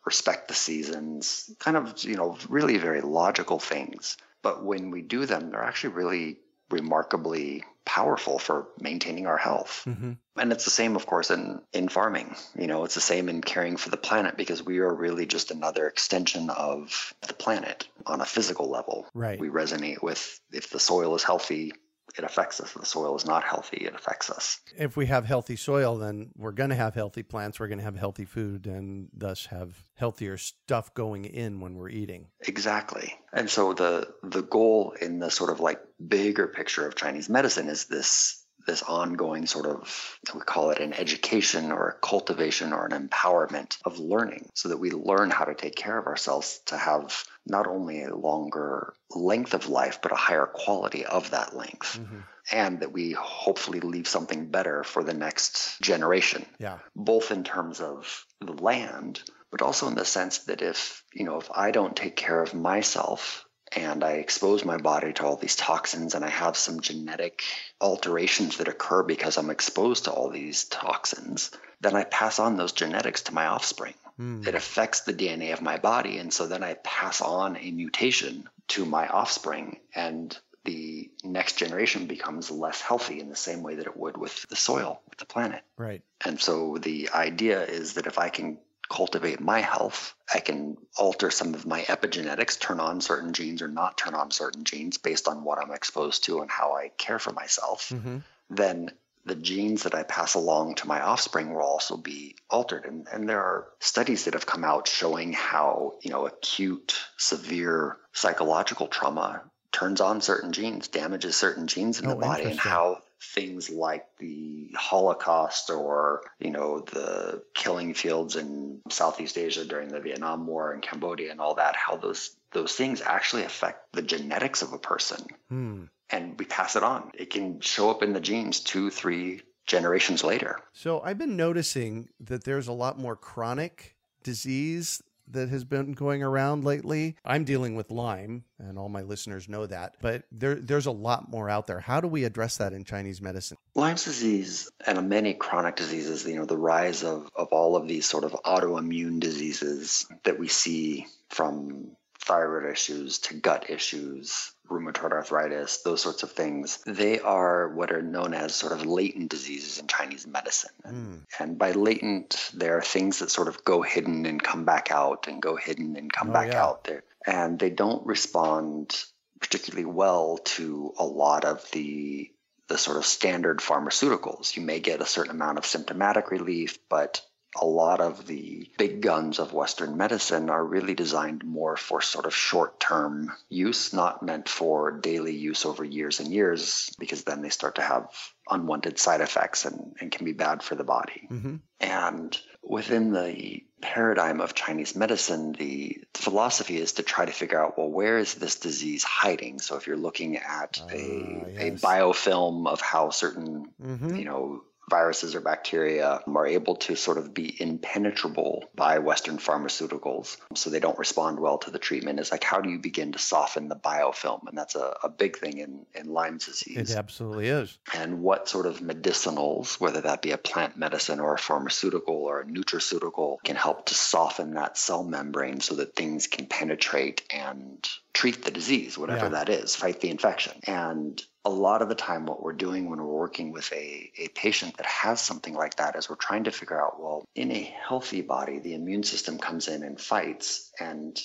respect 0.06 0.48
the 0.48 0.54
seasons, 0.54 1.50
kind 1.60 1.78
of, 1.78 2.04
you 2.04 2.16
know, 2.16 2.38
really 2.50 2.78
very 2.78 3.02
logical 3.02 3.60
things. 3.60 4.18
But 4.42 4.64
when 4.64 4.92
we 4.92 5.02
do 5.02 5.26
them, 5.26 5.52
they're 5.52 5.64
actually 5.64 5.94
really 5.94 6.38
remarkably 6.70 7.64
powerful 7.86 8.40
for 8.40 8.68
maintaining 8.80 9.28
our 9.28 9.38
health. 9.38 9.84
Mm-hmm. 9.88 10.14
And 10.38 10.52
it's 10.52 10.66
the 10.66 10.72
same, 10.72 10.96
of 10.96 11.06
course, 11.06 11.30
in, 11.30 11.62
in 11.74 11.90
farming. 11.90 12.36
You 12.58 12.68
know, 12.68 12.86
it's 12.86 12.96
the 12.96 13.02
same 13.02 13.28
in 13.28 13.42
caring 13.42 13.78
for 13.78 13.90
the 13.90 13.98
planet 13.98 14.38
because 14.38 14.64
we 14.64 14.80
are 14.80 14.94
really 14.94 15.26
just 15.26 15.52
another 15.52 15.88
extension 15.88 16.50
of 16.50 17.14
the 17.28 17.34
planet 17.34 17.88
on 18.06 18.22
a 18.22 18.26
physical 18.26 18.70
level. 18.70 19.08
Right. 19.14 19.40
We 19.40 19.50
resonate 19.50 20.02
with 20.02 20.40
if 20.52 20.70
the 20.70 20.80
soil 20.80 21.16
is 21.16 21.24
healthy, 21.24 21.74
it 22.18 22.24
affects 22.24 22.60
us. 22.60 22.76
If 22.76 22.82
the 22.82 22.86
soil 22.86 23.16
is 23.16 23.26
not 23.26 23.44
healthy, 23.44 23.86
it 23.86 23.96
affects 23.96 24.30
us. 24.30 24.60
If 24.78 24.98
we 24.98 25.06
have 25.08 25.26
healthy 25.26 25.56
soil, 25.56 25.98
then 25.98 26.32
we're 26.36 26.52
going 26.52 26.70
to 26.70 26.76
have 26.76 26.96
healthy 26.96 27.24
plants, 27.24 27.60
we're 27.60 27.68
going 27.68 27.80
to 27.80 27.84
have 27.84 27.96
healthy 27.96 28.26
food, 28.26 28.68
and 28.68 29.10
thus 29.14 29.48
have 29.48 29.84
healthier 29.96 30.38
stuff 30.38 30.94
going 30.94 31.26
in 31.26 31.60
when 31.60 31.76
we're 31.76 31.90
eating. 31.90 32.28
Exactly. 32.42 33.14
And 33.34 33.50
so 33.50 33.74
the 33.74 34.08
the 34.24 34.42
goal 34.42 34.94
in 35.02 35.20
the 35.20 35.32
sort 35.32 35.52
of 35.52 35.60
like 35.60 35.80
bigger 36.06 36.48
picture 36.48 36.88
of 36.88 36.96
Chinese 36.96 37.30
medicine 37.30 37.68
is 37.68 37.86
this 37.86 38.41
this 38.66 38.84
ongoing 38.84 39.46
sort 39.46 39.66
of 39.66 40.20
we 40.34 40.42
call 40.42 40.72
it 40.72 40.80
an 40.80 40.94
education 40.94 41.72
or 41.72 41.90
a 41.90 41.94
cultivation 42.06 42.74
or 42.74 42.86
an 42.86 43.08
empowerment 43.08 43.78
of 43.86 44.00
learning 44.00 44.50
so 44.54 44.70
that 44.70 44.78
we 44.78 44.92
learn 44.92 45.30
how 45.30 45.46
to 45.46 45.56
take 45.56 45.76
care 45.76 45.98
of 45.98 46.08
ourselves 46.08 46.60
to 46.68 46.78
have 46.78 47.24
not 47.46 47.68
only 47.68 48.04
a 48.04 48.16
longer 48.16 48.94
length 49.10 49.54
of 49.54 49.70
life 49.70 50.00
but 50.02 50.12
a 50.12 50.16
higher 50.16 50.46
quality 50.46 51.06
of 51.06 51.32
that 51.32 51.56
length. 51.56 52.00
Mm-hmm. 52.00 52.20
and 52.52 52.80
that 52.80 52.92
we 52.92 53.12
hopefully 53.12 53.80
leave 53.80 54.08
something 54.08 54.48
better 54.48 54.84
for 54.84 55.04
the 55.04 55.14
next 55.14 55.80
generation. 55.80 56.46
Yeah. 56.60 56.80
Both 56.96 57.32
in 57.32 57.44
terms 57.44 57.80
of 57.80 58.26
the 58.40 58.54
land 58.54 59.22
but 59.52 59.62
also 59.62 59.88
in 59.88 59.96
the 59.96 60.06
sense 60.06 60.40
that 60.46 60.62
if 60.62 61.04
you 61.14 61.26
know 61.26 61.38
if 61.38 61.50
i 61.54 61.72
don't 61.72 61.96
take 61.96 62.16
care 62.16 62.42
of 62.42 62.54
myself 62.54 63.46
and 63.74 64.04
I 64.04 64.14
expose 64.14 64.66
my 64.66 64.78
body 64.78 65.14
to 65.14 65.26
all 65.26 65.38
these 65.38 65.56
toxins 65.56 66.14
and 66.16 66.26
I 66.26 66.30
have 66.30 66.58
some 66.58 66.82
genetic 66.82 67.44
alterations 67.80 68.58
that 68.58 68.68
occur 68.68 69.04
because 69.04 69.38
I'm 69.38 69.50
exposed 69.50 70.06
to 70.06 70.12
all 70.12 70.30
these 70.30 70.66
toxins, 70.66 71.52
then 71.80 71.96
I 71.96 72.04
pass 72.04 72.40
on 72.40 72.58
those 72.58 72.74
genetics 72.74 73.24
to 73.24 73.34
my 73.34 73.48
offspring. 73.48 73.94
Mm. 74.20 74.46
It 74.46 74.56
affects 74.56 75.02
the 75.02 75.14
DNA 75.14 75.54
of 75.54 75.62
my 75.62 75.78
body. 75.78 76.18
And 76.18 76.34
so 76.34 76.48
then 76.48 76.64
I 76.64 76.76
pass 76.76 77.22
on 77.22 77.58
a 77.58 77.72
mutation 77.72 78.50
to 78.70 78.86
my 78.86 79.08
offspring 79.08 79.80
and 79.96 80.38
the 80.64 81.10
next 81.24 81.58
generation 81.58 82.06
becomes 82.06 82.52
less 82.52 82.82
healthy 82.82 83.20
in 83.20 83.30
the 83.30 83.36
same 83.36 83.64
way 83.64 83.76
that 83.76 83.88
it 83.88 83.98
would 83.98 84.16
with 84.18 84.48
the 84.50 84.56
soil, 84.56 85.02
with 85.10 85.18
the 85.18 85.26
planet. 85.26 85.64
Right. 85.76 86.04
And 86.24 86.40
so 86.40 86.78
the 86.78 87.10
idea 87.10 87.64
is 87.64 87.94
that 87.94 88.06
if 88.06 88.20
I 88.20 88.30
can 88.30 88.60
cultivate 88.92 89.40
my 89.40 89.62
health. 89.62 90.14
I 90.34 90.40
can 90.40 90.78
alter 90.98 91.32
some 91.32 91.54
of 91.54 91.66
my 91.66 91.82
epigenetics, 91.84 92.60
turn 92.60 92.80
on 92.82 93.00
certain 93.00 93.32
genes 93.32 93.62
or 93.62 93.70
not 93.70 93.98
turn 93.98 94.14
on 94.14 94.32
certain 94.32 94.66
genes 94.66 94.98
based 94.98 95.30
on 95.30 95.44
what 95.46 95.60
I'm 95.60 95.72
exposed 95.72 96.26
to 96.26 96.42
and 96.42 96.52
how 96.52 96.76
I 96.76 96.92
care 96.98 97.18
for 97.18 97.32
myself. 97.32 97.90
Mm-hmm. 97.90 98.18
Then 98.50 98.92
the 99.26 99.36
genes 99.36 99.84
that 99.84 99.96
I 99.96 100.04
pass 100.04 100.34
along 100.34 100.76
to 100.76 100.88
my 100.88 101.00
offspring 101.00 101.54
will 101.54 101.62
also 101.62 101.96
be 101.96 102.36
altered. 102.50 102.86
And, 102.86 103.08
and 103.12 103.30
there 103.30 103.42
are 103.42 103.68
studies 103.80 104.26
that 104.26 104.34
have 104.34 104.46
come 104.46 104.66
out 104.66 104.88
showing 104.88 105.32
how, 105.32 105.94
you 106.02 106.12
know, 106.12 106.26
acute, 106.26 107.00
severe 107.18 107.98
psychological 108.12 108.88
trauma 108.88 109.42
turns 109.72 110.02
on 110.02 110.20
certain 110.20 110.52
genes, 110.52 110.90
damages 110.90 111.38
certain 111.38 111.68
genes 111.68 112.00
in 112.00 112.08
oh, 112.08 112.10
the 112.10 112.16
body, 112.16 112.44
and 112.44 112.60
how 112.60 112.98
things 113.22 113.70
like 113.70 114.06
the 114.20 114.72
Holocaust 114.76 115.70
or, 115.70 116.22
you 116.40 116.50
know, 116.50 116.80
the 116.80 117.44
killing 117.54 117.94
fields 117.94 118.36
in 118.36 118.82
Southeast 118.90 119.38
Asia 119.38 119.66
during 119.66 119.90
the 119.90 120.00
Vietnam 120.00 120.48
War 120.48 120.72
and 120.72 120.82
Cambodia 120.82 121.32
and 121.32 121.40
all 121.40 121.56
that, 121.56 121.76
how 121.76 121.96
those 121.96 122.36
those 122.52 122.74
things 122.74 123.02
actually 123.02 123.44
affect 123.44 123.94
the 123.94 124.02
genetics 124.02 124.62
of 124.62 124.74
a 124.74 124.78
person. 124.78 125.26
Hmm. 125.48 125.84
And 126.10 126.38
we 126.38 126.46
pass 126.46 126.76
it 126.76 126.84
on. 126.84 127.12
It 127.14 127.30
can 127.30 127.62
show 127.62 127.90
up 127.90 128.04
in 128.04 128.12
the 128.12 128.20
genes 128.20 128.60
two, 128.60 128.90
three 128.90 129.44
generations 129.66 130.24
later. 130.24 130.60
So 130.74 131.00
I've 131.00 131.18
been 131.18 131.38
noticing 131.38 132.10
that 132.20 132.44
there's 132.44 132.68
a 132.68 132.74
lot 132.74 133.00
more 133.00 133.16
chronic 133.16 133.96
disease 134.24 135.02
that 135.32 135.50
has 135.50 135.64
been 135.64 135.94
going 135.94 136.24
around 136.24 136.64
lately. 136.64 137.16
I'm 137.26 137.44
dealing 137.44 137.76
with 137.76 137.92
Lyme, 137.92 138.44
and 138.60 138.78
all 138.78 138.90
my 138.90 139.02
listeners 139.02 139.50
know 139.50 139.66
that, 139.66 139.96
but 140.02 140.24
there, 140.32 140.56
there's 140.56 140.86
a 140.86 140.92
lot 140.92 141.30
more 141.30 141.50
out 141.50 141.68
there. 141.68 141.80
How 141.80 142.02
do 142.02 142.08
we 142.08 142.24
address 142.24 142.58
that 142.58 142.74
in 142.74 142.84
Chinese 142.84 143.22
medicine? 143.22 143.58
Lyme's 143.76 144.06
disease 144.06 144.70
and 144.86 145.10
many 145.10 145.34
chronic 145.34 145.76
diseases, 145.76 146.26
you 146.26 146.36
know, 146.36 146.46
the 146.46 146.58
rise 146.58 147.04
of, 147.04 147.30
of 147.36 147.50
all 147.52 147.76
of 147.76 147.88
these 147.88 148.06
sort 148.06 148.24
of 148.24 148.32
autoimmune 148.46 149.20
diseases 149.20 150.08
that 150.24 150.40
we 150.40 150.48
see 150.48 151.08
from 151.30 151.96
thyroid 152.20 152.72
issues 152.72 153.20
to 153.20 153.34
gut 153.34 153.70
issues, 153.70 154.51
rheumatoid 154.70 155.12
arthritis, 155.12 155.80
those 155.80 156.02
sorts 156.02 156.24
of 156.24 156.32
things, 156.32 156.80
they 156.86 157.20
are 157.20 157.70
what 157.70 157.92
are 157.92 158.02
known 158.02 158.34
as 158.34 158.56
sort 158.56 158.72
of 158.72 158.86
latent 158.86 159.30
diseases 159.30 159.80
in 159.80 159.88
Chinese 159.88 160.26
medicine. 160.26 160.72
Mm. 160.86 161.22
And 161.40 161.58
by 161.58 161.72
latent, 161.72 162.52
there 162.54 162.78
are 162.78 162.82
things 162.82 163.20
that 163.20 163.32
sort 163.32 163.48
of 163.48 163.64
go 163.66 163.82
hidden 163.82 164.26
and 164.26 164.42
come 164.42 164.64
back 164.66 164.92
out 164.92 165.28
and 165.28 165.42
go 165.42 165.56
hidden 165.56 165.96
and 165.98 166.12
come 166.12 166.30
oh, 166.30 166.34
back 166.34 166.54
yeah. 166.54 166.64
out 166.64 166.84
there. 166.86 167.04
And 167.26 167.60
they 167.60 167.70
don't 167.70 168.06
respond 168.06 169.04
particularly 169.40 169.86
well 169.86 170.38
to 170.38 170.94
a 170.98 171.06
lot 171.06 171.46
of 171.46 171.70
the 171.72 172.32
the 172.68 172.78
sort 172.78 172.96
of 172.96 173.06
standard 173.06 173.60
pharmaceuticals. 173.60 174.56
You 174.56 174.62
may 174.62 174.80
get 174.80 175.02
a 175.02 175.06
certain 175.06 175.32
amount 175.32 175.58
of 175.58 175.66
symptomatic 175.66 176.32
relief, 176.32 176.80
but 176.88 177.22
a 177.60 177.66
lot 177.66 178.00
of 178.00 178.26
the 178.28 178.70
big 178.78 179.02
guns 179.02 179.40
of 179.40 179.54
Western 179.54 179.98
medicine 179.98 180.50
are 180.50 180.64
really 180.64 180.94
designed 180.94 181.44
more 181.44 181.76
for 181.76 182.02
sort 182.02 182.26
of 182.26 182.34
short 182.34 182.80
term 182.80 183.32
use, 183.50 183.94
not 183.94 184.24
meant 184.24 184.48
for 184.48 184.92
daily 184.92 185.36
use 185.36 185.66
over 185.66 185.84
years 185.84 186.20
and 186.20 186.30
years, 186.30 186.90
because 186.98 187.24
then 187.24 187.42
they 187.42 187.50
start 187.50 187.76
to 187.76 187.82
have 187.82 188.08
unwanted 188.50 188.98
side 188.98 189.22
effects 189.22 189.66
and, 189.66 189.96
and 190.00 190.12
can 190.12 190.26
be 190.26 190.34
bad 190.34 190.64
for 190.64 190.76
the 190.76 190.84
body. 190.84 191.28
Mm-hmm. 191.30 191.56
And 191.82 192.38
within 192.64 193.12
the 193.12 193.64
paradigm 193.82 194.40
of 194.40 194.54
Chinese 194.54 194.96
medicine, 194.96 195.52
the 195.54 195.98
philosophy 196.14 196.78
is 196.78 196.94
to 196.94 197.04
try 197.04 197.26
to 197.26 197.32
figure 197.32 197.62
out 197.62 197.78
well, 197.78 197.90
where 197.90 198.18
is 198.18 198.36
this 198.36 198.56
disease 198.56 199.04
hiding? 199.04 199.60
So 199.60 199.76
if 199.76 199.88
you're 199.88 199.98
looking 199.98 200.38
at 200.38 200.80
uh, 200.82 200.96
a, 200.96 201.46
yes. 201.54 201.84
a 201.84 201.86
biofilm 201.86 202.68
of 202.68 202.80
how 202.80 203.10
certain, 203.10 203.72
mm-hmm. 203.82 204.16
you 204.16 204.26
know, 204.26 204.64
viruses 204.92 205.34
or 205.34 205.42
bacteria 205.42 206.20
are 206.28 206.48
able 206.48 206.76
to 206.76 206.96
sort 206.96 207.18
of 207.18 207.34
be 207.34 207.60
impenetrable 207.60 208.66
by 208.76 209.00
Western 209.00 209.38
pharmaceuticals. 209.38 210.38
So 210.54 210.70
they 210.70 210.80
don't 210.80 211.00
respond 211.00 211.40
well 211.40 211.58
to 211.60 211.72
the 211.72 211.80
treatment. 211.80 212.20
Is 212.20 212.32
like, 212.32 212.44
how 212.44 212.62
do 212.62 212.70
you 212.70 212.78
begin 212.78 213.14
to 213.14 213.20
soften 213.20 213.70
the 213.70 213.76
biofilm? 213.76 214.48
And 214.48 214.58
that's 214.58 214.76
a, 214.76 214.94
a 215.04 215.10
big 215.10 215.38
thing 215.38 215.58
in, 215.58 215.86
in 215.96 216.08
Lyme 216.08 216.38
disease. 216.38 216.92
It 216.92 216.98
absolutely 216.98 217.48
is. 217.48 217.78
And 217.96 218.22
what 218.22 218.50
sort 218.50 218.66
of 218.66 218.80
medicinals, 218.80 219.80
whether 219.80 220.02
that 220.02 220.22
be 220.22 220.32
a 220.32 220.38
plant 220.38 220.78
medicine 220.78 221.20
or 221.20 221.34
a 221.34 221.40
pharmaceutical 221.40 222.16
or 222.16 222.42
a 222.42 222.46
nutraceutical, 222.46 223.38
can 223.44 223.56
help 223.56 223.88
to 223.88 223.96
soften 223.96 224.56
that 224.56 224.78
cell 224.78 225.04
membrane 225.04 225.62
so 225.62 225.76
that 225.76 225.96
things 225.96 226.28
can 226.28 226.46
penetrate 226.46 227.24
and 227.32 227.88
treat 228.14 228.44
the 228.44 228.52
disease, 228.52 228.98
whatever 228.98 229.26
yeah. 229.26 229.30
that 229.30 229.50
is, 229.50 229.76
fight 229.76 230.02
the 230.02 230.10
infection. 230.10 230.60
And 230.68 231.22
a 231.44 231.50
lot 231.50 231.82
of 231.82 231.90
the 231.90 231.96
time 231.96 232.26
what 232.26 232.44
we're 232.44 232.54
doing 232.54 232.90
when 232.90 233.00
we're 233.00 233.06
working 233.06 233.52
with 233.52 233.72
a, 233.74 234.12
a 234.18 234.28
patient 234.36 234.78
that 234.78 234.86
has 234.86 235.20
something 235.20 235.54
like 235.54 235.76
that 235.78 235.96
is 235.96 236.10
we're 236.10 236.16
trying 236.16 236.44
to 236.44 236.52
figure 236.52 236.80
out 236.80 237.02
well 237.02 237.26
in 237.36 237.52
a 237.52 237.76
healthy 237.88 238.22
body 238.22 238.60
the 238.60 238.74
immune 238.74 239.04
system 239.04 239.40
comes 239.40 239.68
in 239.68 239.84
and 239.84 240.00
fights 240.00 240.72
and 240.80 241.20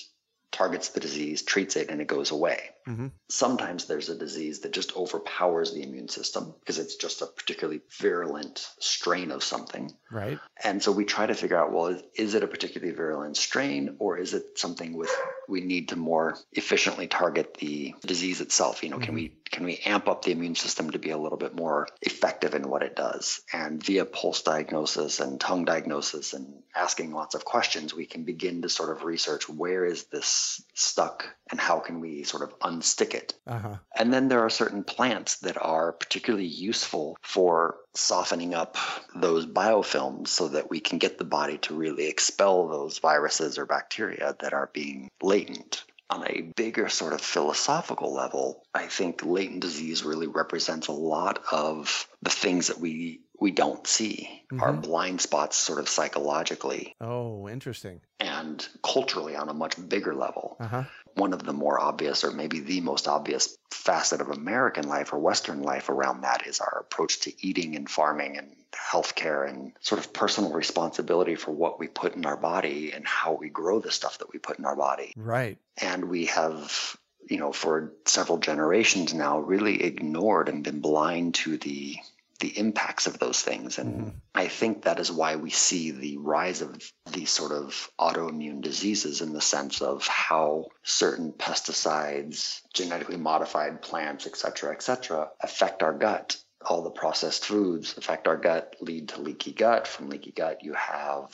targets 0.51 0.89
the 0.89 0.99
disease, 0.99 1.41
treats 1.43 1.75
it, 1.75 1.89
and 1.89 2.01
it 2.01 2.07
goes 2.07 2.31
away. 2.31 2.69
Mm-hmm. 2.87 3.07
Sometimes 3.29 3.85
there's 3.85 4.09
a 4.09 4.17
disease 4.17 4.59
that 4.61 4.71
just 4.71 4.95
overpowers 4.95 5.73
the 5.73 5.83
immune 5.83 6.07
system 6.07 6.53
because 6.59 6.79
it's 6.79 6.95
just 6.95 7.21
a 7.21 7.25
particularly 7.25 7.81
virulent 7.99 8.65
strain 8.79 9.31
of 9.31 9.43
something. 9.43 9.91
Right. 10.09 10.39
And 10.63 10.81
so 10.81 10.91
we 10.91 11.03
try 11.03 11.25
to 11.25 11.35
figure 11.35 11.57
out 11.57 11.73
well, 11.73 11.99
is, 12.15 12.33
it 12.33 12.43
a 12.43 12.47
particularly 12.47 12.93
virulent 12.93 13.35
strain 13.35 13.97
or 13.99 14.17
is 14.17 14.33
it 14.33 14.57
something 14.57 14.95
with 14.95 15.13
we 15.49 15.61
need 15.61 15.89
to 15.89 15.95
more 15.95 16.37
efficiently 16.53 17.07
target 17.07 17.55
the 17.55 17.93
disease 18.05 18.39
itself? 18.41 18.83
You 18.83 18.89
know, 18.89 18.97
mm-hmm. 18.97 19.05
can 19.05 19.15
we 19.15 19.33
can 19.51 19.65
we 19.65 19.79
amp 19.85 20.07
up 20.07 20.23
the 20.23 20.31
immune 20.31 20.55
system 20.55 20.91
to 20.91 20.99
be 20.99 21.09
a 21.09 21.17
little 21.17 21.37
bit 21.37 21.55
more 21.55 21.87
effective 22.01 22.53
in 22.53 22.69
what 22.69 22.83
it 22.83 22.95
does? 22.95 23.41
And 23.51 23.83
via 23.83 24.05
pulse 24.05 24.41
diagnosis 24.41 25.19
and 25.19 25.39
tongue 25.39 25.65
diagnosis 25.65 26.33
and 26.33 26.63
asking 26.75 27.13
lots 27.13 27.35
of 27.35 27.45
questions, 27.45 27.93
we 27.93 28.05
can 28.05 28.23
begin 28.23 28.61
to 28.61 28.69
sort 28.69 28.95
of 28.95 29.03
research 29.03 29.49
where 29.49 29.85
is 29.85 30.05
this 30.05 30.61
stuck 30.73 31.25
and 31.49 31.59
how 31.59 31.79
can 31.79 31.99
we 31.99 32.23
sort 32.23 32.43
of 32.43 32.53
unstick 32.77 33.13
it. 33.13 33.33
Uh-huh. 33.45 33.75
And 33.97 34.13
then 34.13 34.27
there 34.27 34.43
are 34.45 34.49
certain 34.49 34.83
plants 34.83 35.37
that 35.39 35.57
are 35.61 35.91
particularly 35.91 36.45
useful 36.45 37.17
for 37.21 37.77
softening 37.93 38.53
up 38.53 38.77
those 39.15 39.45
biofilms 39.45 40.27
so 40.27 40.49
that 40.49 40.69
we 40.69 40.79
can 40.79 40.97
get 40.97 41.17
the 41.17 41.25
body 41.25 41.57
to 41.59 41.75
really 41.75 42.07
expel 42.07 42.67
those 42.67 42.99
viruses 42.99 43.57
or 43.57 43.65
bacteria 43.65 44.35
that 44.39 44.53
are 44.53 44.69
being 44.73 45.09
latent 45.21 45.83
on 46.09 46.25
a 46.25 46.41
bigger 46.55 46.89
sort 46.89 47.13
of 47.13 47.21
philosophical 47.21 48.13
level, 48.13 48.63
I 48.73 48.87
think 48.87 49.25
latent 49.25 49.59
disease 49.59 50.03
really 50.03 50.27
represents 50.27 50.87
a 50.87 50.93
lot 50.93 51.43
of 51.51 52.07
the 52.21 52.29
things 52.29 52.67
that 52.67 52.79
we 52.79 53.21
we 53.39 53.51
don't 53.51 53.85
see, 53.85 54.43
mm-hmm. 54.51 54.63
our 54.63 54.73
blind 54.73 55.21
spots 55.21 55.57
sort 55.57 55.79
of 55.79 55.87
psychologically. 55.87 56.95
Oh, 56.99 57.47
interesting. 57.47 58.01
And 58.19 58.67
culturally 58.83 59.35
on 59.35 59.49
a 59.49 59.53
much 59.53 59.75
bigger 59.89 60.15
level. 60.15 60.57
Uh-huh. 60.59 60.83
One 61.17 61.33
of 61.33 61.43
the 61.43 61.53
more 61.53 61.79
obvious, 61.79 62.23
or 62.23 62.31
maybe 62.31 62.59
the 62.59 62.81
most 62.81 63.07
obvious 63.07 63.57
facet 63.71 64.21
of 64.21 64.29
American 64.29 64.87
life 64.87 65.13
or 65.13 65.19
Western 65.19 65.63
life 65.63 65.89
around 65.89 66.21
that 66.21 66.45
is 66.45 66.59
our 66.59 66.79
approach 66.79 67.21
to 67.21 67.33
eating 67.45 67.75
and 67.75 67.89
farming 67.89 68.37
and 68.37 68.55
healthcare 68.71 69.47
and 69.49 69.73
sort 69.81 69.99
of 69.99 70.13
personal 70.13 70.51
responsibility 70.51 71.35
for 71.35 71.51
what 71.51 71.79
we 71.79 71.87
put 71.87 72.15
in 72.15 72.25
our 72.25 72.37
body 72.37 72.91
and 72.93 73.07
how 73.07 73.33
we 73.33 73.49
grow 73.49 73.79
the 73.79 73.91
stuff 73.91 74.19
that 74.19 74.31
we 74.31 74.39
put 74.39 74.59
in 74.59 74.65
our 74.65 74.75
body. 74.75 75.13
Right. 75.17 75.57
And 75.77 76.05
we 76.05 76.25
have, 76.27 76.95
you 77.29 77.37
know, 77.37 77.51
for 77.51 77.93
several 78.05 78.37
generations 78.37 79.13
now 79.13 79.39
really 79.39 79.83
ignored 79.83 80.49
and 80.49 80.63
been 80.63 80.81
blind 80.81 81.35
to 81.35 81.57
the 81.57 81.97
the 82.39 82.57
impacts 82.57 83.07
of 83.07 83.19
those 83.19 83.41
things. 83.41 83.77
And 83.77 83.95
mm-hmm. 83.95 84.09
I 84.35 84.47
think 84.47 84.83
that 84.83 84.99
is 84.99 85.11
why 85.11 85.35
we 85.35 85.49
see 85.49 85.91
the 85.91 86.17
rise 86.17 86.61
of 86.61 86.79
these 87.11 87.31
sort 87.31 87.51
of 87.51 87.89
autoimmune 87.99 88.61
diseases 88.61 89.21
in 89.21 89.33
the 89.33 89.41
sense 89.41 89.81
of 89.81 90.05
how 90.07 90.65
certain 90.83 91.33
pesticides, 91.33 92.61
genetically 92.73 93.17
modified 93.17 93.81
plants, 93.81 94.27
et 94.27 94.37
cetera, 94.37 94.71
et 94.71 94.81
cetera, 94.81 95.29
affect 95.41 95.83
our 95.83 95.93
gut 95.93 96.37
all 96.65 96.81
the 96.81 96.89
processed 96.89 97.45
foods 97.45 97.97
affect 97.97 98.27
our 98.27 98.35
gut, 98.35 98.75
lead 98.81 99.09
to 99.09 99.21
leaky 99.21 99.53
gut. 99.53 99.87
From 99.87 100.09
leaky 100.09 100.31
gut, 100.31 100.63
you 100.63 100.73
have 100.73 101.31